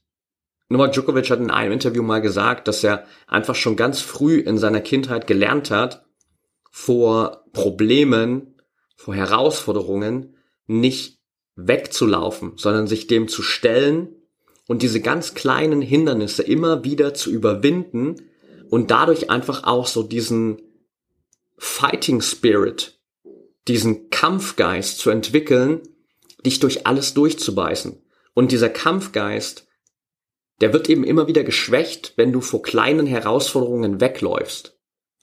Novak 0.69 0.91
Djokovic 0.91 1.29
hat 1.29 1.39
in 1.39 1.49
einem 1.49 1.71
Interview 1.71 2.03
mal 2.03 2.21
gesagt, 2.21 2.67
dass 2.67 2.83
er 2.83 3.05
einfach 3.25 3.55
schon 3.55 3.77
ganz 3.77 4.01
früh 4.01 4.37
in 4.39 4.57
seiner 4.57 4.81
Kindheit 4.81 5.25
gelernt 5.25 5.71
hat, 5.71 6.05
vor 6.69 7.45
Problemen, 7.53 8.55
vor 8.95 9.15
Herausforderungen 9.15 10.35
nicht 10.67 11.19
wegzulaufen, 11.55 12.53
sondern 12.57 12.85
sich 12.87 13.07
dem 13.07 13.27
zu 13.27 13.41
stellen 13.41 14.09
und 14.67 14.81
diese 14.81 15.01
ganz 15.01 15.33
kleinen 15.33 15.81
Hindernisse 15.81 16.43
immer 16.43 16.83
wieder 16.83 17.13
zu 17.13 17.31
überwinden 17.31 18.17
und 18.69 18.91
dadurch 18.91 19.29
einfach 19.29 19.63
auch 19.63 19.87
so 19.87 20.03
diesen 20.03 20.61
Fighting 21.57 22.21
Spirit, 22.21 22.99
diesen 23.67 24.09
Kampfgeist 24.09 24.99
zu 24.99 25.09
entwickeln, 25.09 25.81
dich 26.45 26.59
durch 26.59 26.85
alles 26.85 27.13
durchzubeißen. 27.13 28.01
Und 28.37 28.51
dieser 28.51 28.69
Kampfgeist, 28.69 29.67
der 30.61 30.71
wird 30.71 30.91
eben 30.91 31.03
immer 31.03 31.27
wieder 31.27 31.43
geschwächt, 31.43 32.13
wenn 32.17 32.31
du 32.31 32.41
vor 32.41 32.61
kleinen 32.61 33.07
Herausforderungen 33.07 33.99
wegläufst. 33.99 34.77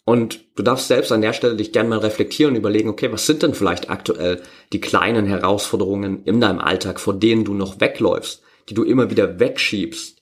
Und 0.05 0.40
du 0.57 0.64
darfst 0.64 0.88
selbst 0.88 1.12
an 1.12 1.22
der 1.22 1.33
Stelle 1.33 1.55
dich 1.55 1.70
gerne 1.70 1.90
mal 1.90 2.00
reflektieren 2.00 2.50
und 2.55 2.59
überlegen, 2.59 2.88
okay, 2.88 3.12
was 3.12 3.24
sind 3.24 3.44
denn 3.44 3.55
vielleicht 3.55 3.88
aktuell 3.88 4.42
die 4.72 4.81
kleinen 4.81 5.27
Herausforderungen 5.27 6.24
in 6.24 6.40
deinem 6.40 6.59
Alltag, 6.59 6.98
vor 6.98 7.14
denen 7.14 7.44
du 7.44 7.55
noch 7.55 7.81
wegläufst, 7.81 8.42
die 8.68 8.74
du 8.74 8.83
immer 8.83 9.09
wieder 9.11 9.38
wegschiebst, 9.38 10.20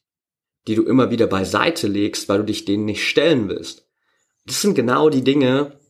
die 0.68 0.74
du 0.74 0.82
immer 0.82 1.10
wieder 1.10 1.28
beiseite 1.28 1.88
legst, 1.88 2.28
weil 2.28 2.40
du 2.40 2.44
dich 2.44 2.66
denen 2.66 2.84
nicht 2.84 3.08
stellen 3.08 3.48
willst. 3.48 3.88
Das 4.44 4.60
sind 4.60 4.74
genau 4.74 5.08
die 5.08 5.24
Dinge, 5.24 5.80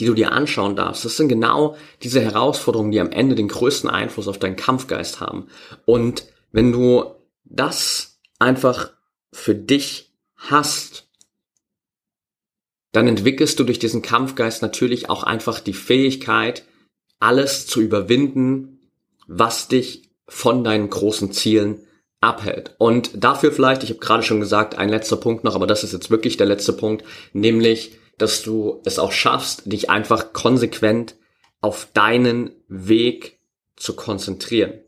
die 0.00 0.06
du 0.06 0.14
dir 0.14 0.32
anschauen 0.32 0.76
darfst. 0.76 1.04
Das 1.04 1.16
sind 1.16 1.28
genau 1.28 1.76
diese 2.02 2.20
Herausforderungen, 2.20 2.90
die 2.90 3.00
am 3.00 3.10
Ende 3.10 3.34
den 3.34 3.48
größten 3.48 3.88
Einfluss 3.88 4.28
auf 4.28 4.38
deinen 4.38 4.56
Kampfgeist 4.56 5.20
haben. 5.20 5.48
Und 5.84 6.26
wenn 6.52 6.72
du 6.72 7.04
das 7.44 8.18
einfach 8.38 8.90
für 9.32 9.54
dich 9.54 10.12
hast, 10.36 11.08
dann 12.92 13.08
entwickelst 13.08 13.58
du 13.58 13.64
durch 13.64 13.78
diesen 13.78 14.02
Kampfgeist 14.02 14.62
natürlich 14.62 15.10
auch 15.10 15.24
einfach 15.24 15.60
die 15.60 15.72
Fähigkeit, 15.72 16.64
alles 17.18 17.66
zu 17.66 17.80
überwinden, 17.80 18.78
was 19.26 19.68
dich 19.68 20.10
von 20.28 20.64
deinen 20.64 20.90
großen 20.90 21.32
Zielen 21.32 21.86
abhält. 22.20 22.74
Und 22.78 23.10
dafür 23.14 23.52
vielleicht, 23.52 23.82
ich 23.82 23.90
habe 23.90 24.00
gerade 24.00 24.22
schon 24.22 24.40
gesagt, 24.40 24.76
ein 24.76 24.88
letzter 24.88 25.16
Punkt 25.16 25.44
noch, 25.44 25.54
aber 25.54 25.66
das 25.66 25.84
ist 25.84 25.92
jetzt 25.92 26.10
wirklich 26.10 26.36
der 26.36 26.46
letzte 26.46 26.72
Punkt, 26.72 27.04
nämlich, 27.32 27.98
dass 28.18 28.42
du 28.42 28.80
es 28.84 28.98
auch 28.98 29.12
schaffst, 29.12 29.62
dich 29.64 29.90
einfach 29.90 30.32
konsequent 30.32 31.16
auf 31.60 31.88
deinen 31.94 32.50
Weg 32.68 33.38
zu 33.76 33.96
konzentrieren. 33.96 34.80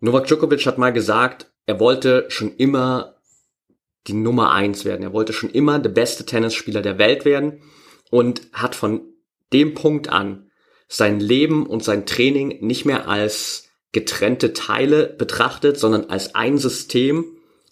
Novak 0.00 0.26
Djokovic 0.26 0.64
hat 0.66 0.78
mal 0.78 0.92
gesagt, 0.92 1.50
er 1.66 1.80
wollte 1.80 2.26
schon 2.28 2.56
immer 2.56 3.16
die 4.06 4.14
Nummer 4.14 4.52
eins 4.52 4.84
werden. 4.84 5.02
Er 5.02 5.12
wollte 5.12 5.32
schon 5.32 5.50
immer 5.50 5.78
der 5.78 5.90
beste 5.90 6.24
Tennisspieler 6.24 6.82
der 6.82 6.98
Welt 6.98 7.24
werden 7.24 7.60
und 8.10 8.42
hat 8.52 8.74
von 8.74 9.02
dem 9.52 9.74
Punkt 9.74 10.08
an 10.08 10.50
sein 10.88 11.20
Leben 11.20 11.66
und 11.66 11.84
sein 11.84 12.06
Training 12.06 12.58
nicht 12.60 12.84
mehr 12.84 13.08
als 13.08 13.68
getrennte 13.92 14.52
Teile 14.52 15.06
betrachtet, 15.06 15.78
sondern 15.78 16.06
als 16.06 16.34
ein 16.34 16.58
System, 16.58 17.24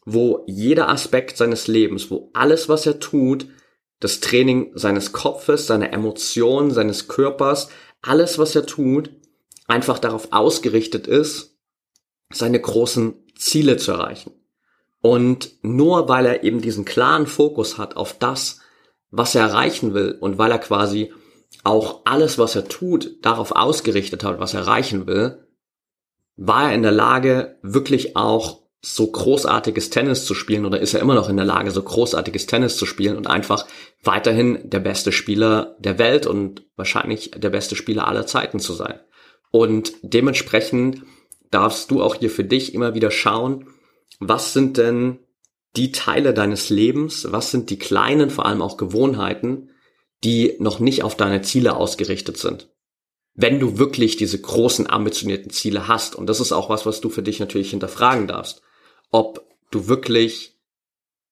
wo 0.04 0.44
jeder 0.46 0.88
Aspekt 0.88 1.36
seines 1.36 1.66
Lebens, 1.66 2.10
wo 2.10 2.30
alles, 2.32 2.68
was 2.68 2.86
er 2.86 3.00
tut, 3.00 3.46
das 4.00 4.20
Training 4.20 4.72
seines 4.74 5.12
Kopfes, 5.12 5.66
seiner 5.66 5.92
Emotionen, 5.92 6.70
seines 6.70 7.08
Körpers, 7.08 7.68
alles, 8.02 8.38
was 8.38 8.54
er 8.54 8.66
tut, 8.66 9.10
einfach 9.66 9.98
darauf 9.98 10.32
ausgerichtet 10.32 11.06
ist, 11.06 11.56
seine 12.32 12.60
großen 12.60 13.14
Ziele 13.36 13.76
zu 13.76 13.92
erreichen. 13.92 14.32
Und 15.00 15.52
nur 15.62 16.08
weil 16.08 16.26
er 16.26 16.44
eben 16.44 16.60
diesen 16.60 16.84
klaren 16.84 17.26
Fokus 17.26 17.78
hat 17.78 17.96
auf 17.96 18.18
das, 18.18 18.60
was 19.10 19.34
er 19.34 19.42
erreichen 19.42 19.94
will 19.94 20.16
und 20.20 20.38
weil 20.38 20.50
er 20.50 20.58
quasi 20.58 21.12
auch 21.64 22.02
alles, 22.04 22.38
was 22.38 22.56
er 22.56 22.68
tut, 22.68 23.24
darauf 23.24 23.52
ausgerichtet 23.52 24.24
hat, 24.24 24.40
was 24.40 24.54
er 24.54 24.60
erreichen 24.60 25.06
will, 25.06 25.46
war 26.36 26.68
er 26.68 26.74
in 26.74 26.82
der 26.82 26.92
Lage, 26.92 27.58
wirklich 27.62 28.16
auch 28.16 28.65
so 28.94 29.10
großartiges 29.10 29.90
Tennis 29.90 30.24
zu 30.26 30.34
spielen 30.34 30.64
oder 30.64 30.80
ist 30.80 30.94
er 30.94 31.00
immer 31.00 31.14
noch 31.14 31.28
in 31.28 31.36
der 31.36 31.44
Lage, 31.44 31.72
so 31.72 31.82
großartiges 31.82 32.46
Tennis 32.46 32.76
zu 32.76 32.86
spielen 32.86 33.16
und 33.16 33.26
einfach 33.26 33.66
weiterhin 34.02 34.60
der 34.62 34.78
beste 34.78 35.10
Spieler 35.10 35.76
der 35.80 35.98
Welt 35.98 36.26
und 36.26 36.62
wahrscheinlich 36.76 37.32
der 37.32 37.50
beste 37.50 37.74
Spieler 37.74 38.06
aller 38.06 38.26
Zeiten 38.26 38.60
zu 38.60 38.74
sein. 38.74 39.00
Und 39.50 39.92
dementsprechend 40.02 41.02
darfst 41.50 41.90
du 41.90 42.00
auch 42.00 42.14
hier 42.14 42.30
für 42.30 42.44
dich 42.44 42.74
immer 42.74 42.94
wieder 42.94 43.10
schauen, 43.10 43.66
was 44.20 44.52
sind 44.52 44.76
denn 44.76 45.18
die 45.74 45.90
Teile 45.90 46.32
deines 46.32 46.70
Lebens, 46.70 47.26
was 47.30 47.50
sind 47.50 47.70
die 47.70 47.78
kleinen, 47.78 48.30
vor 48.30 48.46
allem 48.46 48.62
auch 48.62 48.76
Gewohnheiten, 48.76 49.70
die 50.22 50.54
noch 50.60 50.78
nicht 50.78 51.02
auf 51.02 51.16
deine 51.16 51.42
Ziele 51.42 51.76
ausgerichtet 51.76 52.38
sind. 52.38 52.70
Wenn 53.34 53.58
du 53.58 53.78
wirklich 53.78 54.16
diese 54.16 54.40
großen 54.40 54.88
ambitionierten 54.88 55.50
Ziele 55.50 55.88
hast, 55.88 56.14
und 56.14 56.28
das 56.28 56.40
ist 56.40 56.52
auch 56.52 56.70
was, 56.70 56.86
was 56.86 57.00
du 57.00 57.10
für 57.10 57.22
dich 57.22 57.40
natürlich 57.40 57.70
hinterfragen 57.70 58.28
darfst, 58.28 58.62
ob 59.10 59.46
du 59.70 59.88
wirklich 59.88 60.56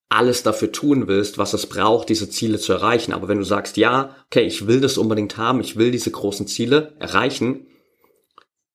alles 0.08 0.42
dafür 0.42 0.70
tun 0.70 1.08
willst, 1.08 1.38
was 1.38 1.54
es 1.54 1.66
braucht, 1.66 2.08
diese 2.08 2.30
Ziele 2.30 2.58
zu 2.58 2.72
erreichen. 2.72 3.12
Aber 3.12 3.28
wenn 3.28 3.38
du 3.38 3.44
sagst, 3.44 3.76
ja, 3.76 4.14
okay, 4.26 4.44
ich 4.44 4.66
will 4.66 4.80
das 4.80 4.98
unbedingt 4.98 5.36
haben, 5.36 5.60
ich 5.60 5.76
will 5.76 5.90
diese 5.90 6.10
großen 6.10 6.46
Ziele 6.46 6.94
erreichen, 7.00 7.66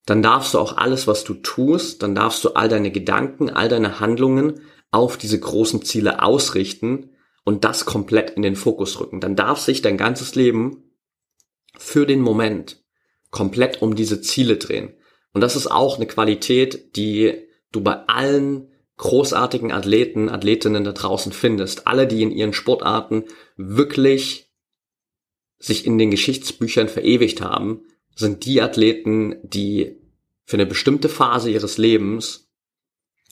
dann 0.05 0.21
darfst 0.23 0.53
du 0.53 0.59
auch 0.59 0.75
alles, 0.75 1.07
was 1.07 1.23
du 1.23 1.35
tust, 1.35 2.01
dann 2.01 2.15
darfst 2.15 2.43
du 2.43 2.49
all 2.49 2.67
deine 2.67 2.91
Gedanken, 2.91 3.49
all 3.49 3.69
deine 3.69 3.99
Handlungen 3.99 4.61
auf 4.91 5.17
diese 5.17 5.39
großen 5.39 5.83
Ziele 5.83 6.23
ausrichten 6.23 7.11
und 7.45 7.63
das 7.63 7.85
komplett 7.85 8.31
in 8.31 8.41
den 8.41 8.55
Fokus 8.55 8.99
rücken. 8.99 9.21
Dann 9.21 9.35
darf 9.35 9.59
sich 9.59 9.81
dein 9.81 9.97
ganzes 9.97 10.35
Leben 10.35 10.91
für 11.77 12.05
den 12.05 12.21
Moment 12.21 12.83
komplett 13.29 13.81
um 13.81 13.95
diese 13.95 14.21
Ziele 14.21 14.57
drehen. 14.57 14.93
Und 15.33 15.41
das 15.41 15.55
ist 15.55 15.67
auch 15.67 15.97
eine 15.97 16.07
Qualität, 16.07 16.95
die 16.95 17.47
du 17.71 17.81
bei 17.81 18.07
allen 18.07 18.71
großartigen 18.99 19.71
Athleten, 19.71 20.29
Athletinnen 20.29 20.83
da 20.83 20.91
draußen 20.91 21.31
findest. 21.31 21.87
Alle, 21.87 22.05
die 22.05 22.21
in 22.21 22.31
ihren 22.31 22.53
Sportarten 22.53 23.23
wirklich 23.55 24.51
sich 25.57 25.85
in 25.85 25.97
den 25.97 26.11
Geschichtsbüchern 26.11 26.89
verewigt 26.89 27.41
haben, 27.41 27.81
sind 28.13 28.45
die 28.45 28.61
Athleten, 28.61 29.37
die 29.41 29.97
für 30.45 30.57
eine 30.57 30.65
bestimmte 30.65 31.09
Phase 31.09 31.49
ihres 31.49 31.77
Lebens 31.77 32.49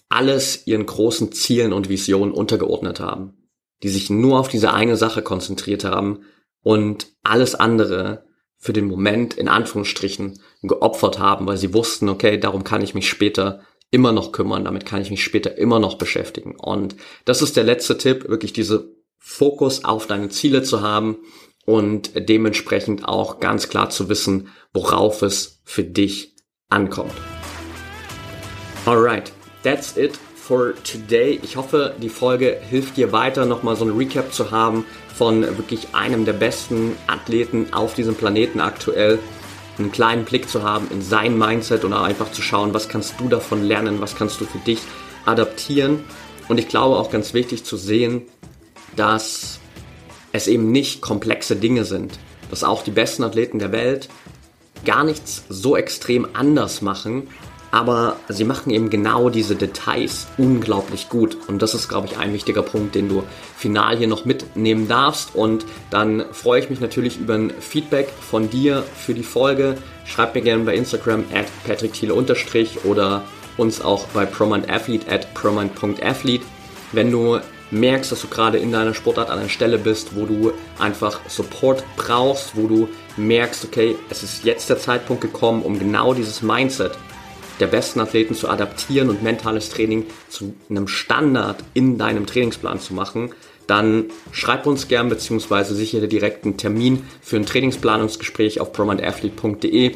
alles 0.09 0.65
ihren 0.65 0.85
großen 0.85 1.33
Zielen 1.33 1.73
und 1.73 1.89
Visionen 1.89 2.31
untergeordnet 2.31 3.01
haben, 3.01 3.49
die 3.83 3.89
sich 3.89 4.09
nur 4.09 4.39
auf 4.39 4.47
diese 4.47 4.73
eine 4.73 4.95
Sache 4.95 5.21
konzentriert 5.21 5.83
haben 5.83 6.21
und 6.61 7.11
alles 7.23 7.55
andere 7.55 8.25
für 8.55 8.71
den 8.71 8.85
Moment 8.85 9.33
in 9.33 9.49
Anführungsstrichen 9.49 10.41
geopfert 10.63 11.19
haben, 11.19 11.45
weil 11.45 11.57
sie 11.57 11.73
wussten, 11.73 12.07
okay, 12.07 12.39
darum 12.39 12.63
kann 12.63 12.81
ich 12.81 12.93
mich 12.93 13.09
später 13.09 13.61
immer 13.91 14.11
noch 14.11 14.31
kümmern, 14.31 14.65
damit 14.65 14.85
kann 14.85 15.01
ich 15.01 15.09
mich 15.09 15.23
später 15.23 15.57
immer 15.57 15.79
noch 15.79 15.97
beschäftigen. 15.97 16.55
Und 16.55 16.95
das 17.25 17.41
ist 17.41 17.55
der 17.55 17.63
letzte 17.63 17.97
Tipp, 17.97 18.27
wirklich 18.27 18.53
diese 18.53 18.91
Fokus 19.17 19.83
auf 19.83 20.07
deine 20.07 20.29
Ziele 20.29 20.63
zu 20.63 20.81
haben 20.81 21.17
und 21.65 22.11
dementsprechend 22.29 23.05
auch 23.05 23.39
ganz 23.39 23.69
klar 23.69 23.89
zu 23.89 24.09
wissen, 24.09 24.49
worauf 24.73 25.21
es 25.21 25.61
für 25.65 25.83
dich 25.83 26.35
ankommt. 26.69 27.13
Alright, 28.85 29.31
that's 29.63 29.97
it 29.97 30.17
for 30.35 30.73
today. 30.83 31.39
Ich 31.43 31.57
hoffe, 31.57 31.93
die 32.01 32.07
Folge 32.07 32.57
hilft 32.69 32.95
dir 32.95 33.11
weiter, 33.11 33.45
nochmal 33.45 33.75
so 33.75 33.83
ein 33.83 33.91
Recap 33.91 34.33
zu 34.33 34.51
haben 34.51 34.85
von 35.13 35.41
wirklich 35.41 35.93
einem 35.93 36.23
der 36.23 36.33
besten 36.33 36.95
Athleten 37.07 37.73
auf 37.73 37.95
diesem 37.95 38.15
Planeten 38.15 38.61
aktuell. 38.61 39.19
Einen 39.77 39.91
kleinen 39.91 40.25
Blick 40.25 40.49
zu 40.49 40.63
haben 40.63 40.87
in 40.91 41.01
sein 41.01 41.37
Mindset 41.37 41.83
und 41.83 41.93
einfach 41.93 42.31
zu 42.31 42.41
schauen, 42.41 42.73
was 42.73 42.89
kannst 42.89 43.19
du 43.19 43.29
davon 43.29 43.63
lernen, 43.63 44.01
was 44.01 44.15
kannst 44.15 44.41
du 44.41 44.45
für 44.45 44.57
dich 44.59 44.79
adaptieren. 45.25 46.03
Und 46.47 46.59
ich 46.59 46.67
glaube 46.67 46.97
auch 46.97 47.11
ganz 47.11 47.33
wichtig 47.33 47.63
zu 47.63 47.77
sehen, 47.77 48.23
dass 48.95 49.59
es 50.31 50.47
eben 50.47 50.71
nicht 50.71 51.01
komplexe 51.01 51.55
Dinge 51.55 51.85
sind, 51.85 52.19
dass 52.49 52.63
auch 52.63 52.83
die 52.83 52.91
besten 52.91 53.23
Athleten 53.23 53.59
der 53.59 53.71
Welt 53.71 54.09
gar 54.85 55.03
nichts 55.03 55.43
so 55.49 55.75
extrem 55.75 56.27
anders 56.33 56.81
machen, 56.81 57.27
aber 57.71 58.17
sie 58.29 58.43
machen 58.43 58.71
eben 58.71 58.89
genau 58.89 59.29
diese 59.29 59.55
Details 59.55 60.27
unglaublich 60.37 61.09
gut. 61.09 61.37
Und 61.47 61.61
das 61.61 61.73
ist, 61.73 61.87
glaube 61.89 62.07
ich, 62.07 62.17
ein 62.17 62.33
wichtiger 62.33 62.61
Punkt, 62.61 62.95
den 62.95 63.09
du 63.09 63.23
final 63.57 63.97
hier 63.97 64.07
noch 64.07 64.25
mitnehmen 64.25 64.87
darfst. 64.87 65.35
Und 65.35 65.65
dann 65.89 66.25
freue 66.31 66.61
ich 66.61 66.69
mich 66.69 66.79
natürlich 66.79 67.19
über 67.19 67.35
ein 67.35 67.51
Feedback 67.59 68.09
von 68.09 68.49
dir 68.49 68.83
für 68.95 69.13
die 69.13 69.23
Folge. 69.23 69.77
Schreib 70.05 70.35
mir 70.35 70.41
gerne 70.41 70.63
bei 70.63 70.75
Instagram 70.75 71.25
at 71.33 71.47
patrickthiele 71.65 72.13
oder 72.13 73.23
uns 73.57 73.81
auch 73.81 74.05
bei 74.07 74.25
promindathlete 74.25 75.11
at 75.11 75.33
promint.athlete. 75.33 76.45
Wenn 76.93 77.11
du 77.11 77.39
merkst, 77.71 78.11
dass 78.11 78.21
du 78.21 78.27
gerade 78.27 78.57
in 78.59 78.71
deiner 78.71 78.93
Sportart 78.93 79.29
an 79.29 79.39
einer 79.39 79.49
Stelle 79.49 79.77
bist, 79.77 80.15
wo 80.15 80.25
du 80.25 80.53
einfach 80.79 81.19
Support 81.27 81.83
brauchst, 81.97 82.55
wo 82.55 82.67
du 82.67 82.87
merkst, 83.17 83.65
okay, 83.65 83.97
es 84.09 84.23
ist 84.23 84.45
jetzt 84.45 84.69
der 84.69 84.79
Zeitpunkt 84.79 85.21
gekommen, 85.21 85.63
um 85.63 85.77
genau 85.77 86.13
dieses 86.13 86.41
Mindset 86.41 86.93
der 87.59 87.67
besten 87.67 87.99
Athleten 87.99 88.35
zu 88.35 88.49
adaptieren 88.49 89.09
und 89.09 89.23
mentales 89.23 89.69
Training 89.69 90.05
zu 90.29 90.53
einem 90.69 90.87
Standard 90.87 91.63
in 91.73 91.97
deinem 91.97 92.25
Trainingsplan 92.25 92.79
zu 92.79 92.93
machen, 92.93 93.31
dann 93.67 94.05
schreib 94.31 94.65
uns 94.65 94.87
gern 94.87 95.09
beziehungsweise 95.09 95.75
sichere 95.75 96.07
direkt 96.07 96.45
einen 96.45 96.57
Termin 96.57 97.03
für 97.21 97.35
ein 97.35 97.45
Trainingsplanungsgespräch 97.45 98.61
auf 98.61 98.71
promindathlete.de 98.71 99.95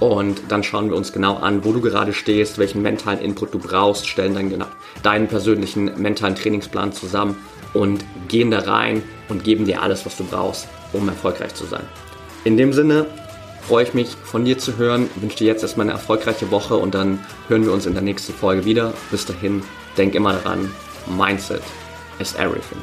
und 0.00 0.40
dann 0.48 0.62
schauen 0.64 0.88
wir 0.88 0.96
uns 0.96 1.12
genau 1.12 1.36
an, 1.36 1.62
wo 1.62 1.72
du 1.72 1.82
gerade 1.82 2.14
stehst, 2.14 2.56
welchen 2.56 2.80
mentalen 2.80 3.20
Input 3.20 3.52
du 3.52 3.58
brauchst, 3.58 4.08
stellen 4.08 4.34
dann 4.34 4.48
genau 4.48 4.66
deinen 5.02 5.28
persönlichen 5.28 6.00
mentalen 6.00 6.34
Trainingsplan 6.34 6.92
zusammen 6.92 7.36
und 7.74 8.02
gehen 8.26 8.50
da 8.50 8.60
rein 8.60 9.02
und 9.28 9.44
geben 9.44 9.66
dir 9.66 9.82
alles, 9.82 10.06
was 10.06 10.16
du 10.16 10.24
brauchst, 10.24 10.68
um 10.94 11.06
erfolgreich 11.06 11.54
zu 11.54 11.66
sein. 11.66 11.82
In 12.44 12.56
dem 12.56 12.72
Sinne 12.72 13.06
freue 13.66 13.84
ich 13.84 13.94
mich 13.94 14.16
von 14.24 14.44
dir 14.44 14.58
zu 14.58 14.76
hören, 14.76 15.08
wünsche 15.16 15.38
dir 15.38 15.46
jetzt 15.46 15.62
erstmal 15.62 15.86
eine 15.86 15.92
erfolgreiche 15.92 16.50
Woche 16.50 16.76
und 16.76 16.94
dann 16.94 17.18
hören 17.48 17.64
wir 17.64 17.72
uns 17.72 17.86
in 17.86 17.94
der 17.94 18.02
nächsten 18.02 18.32
Folge 18.32 18.64
wieder. 18.64 18.92
Bis 19.10 19.26
dahin, 19.26 19.62
denk 19.96 20.14
immer 20.14 20.32
daran, 20.34 20.72
Mindset 21.16 21.62
is 22.18 22.34
everything. 22.34 22.78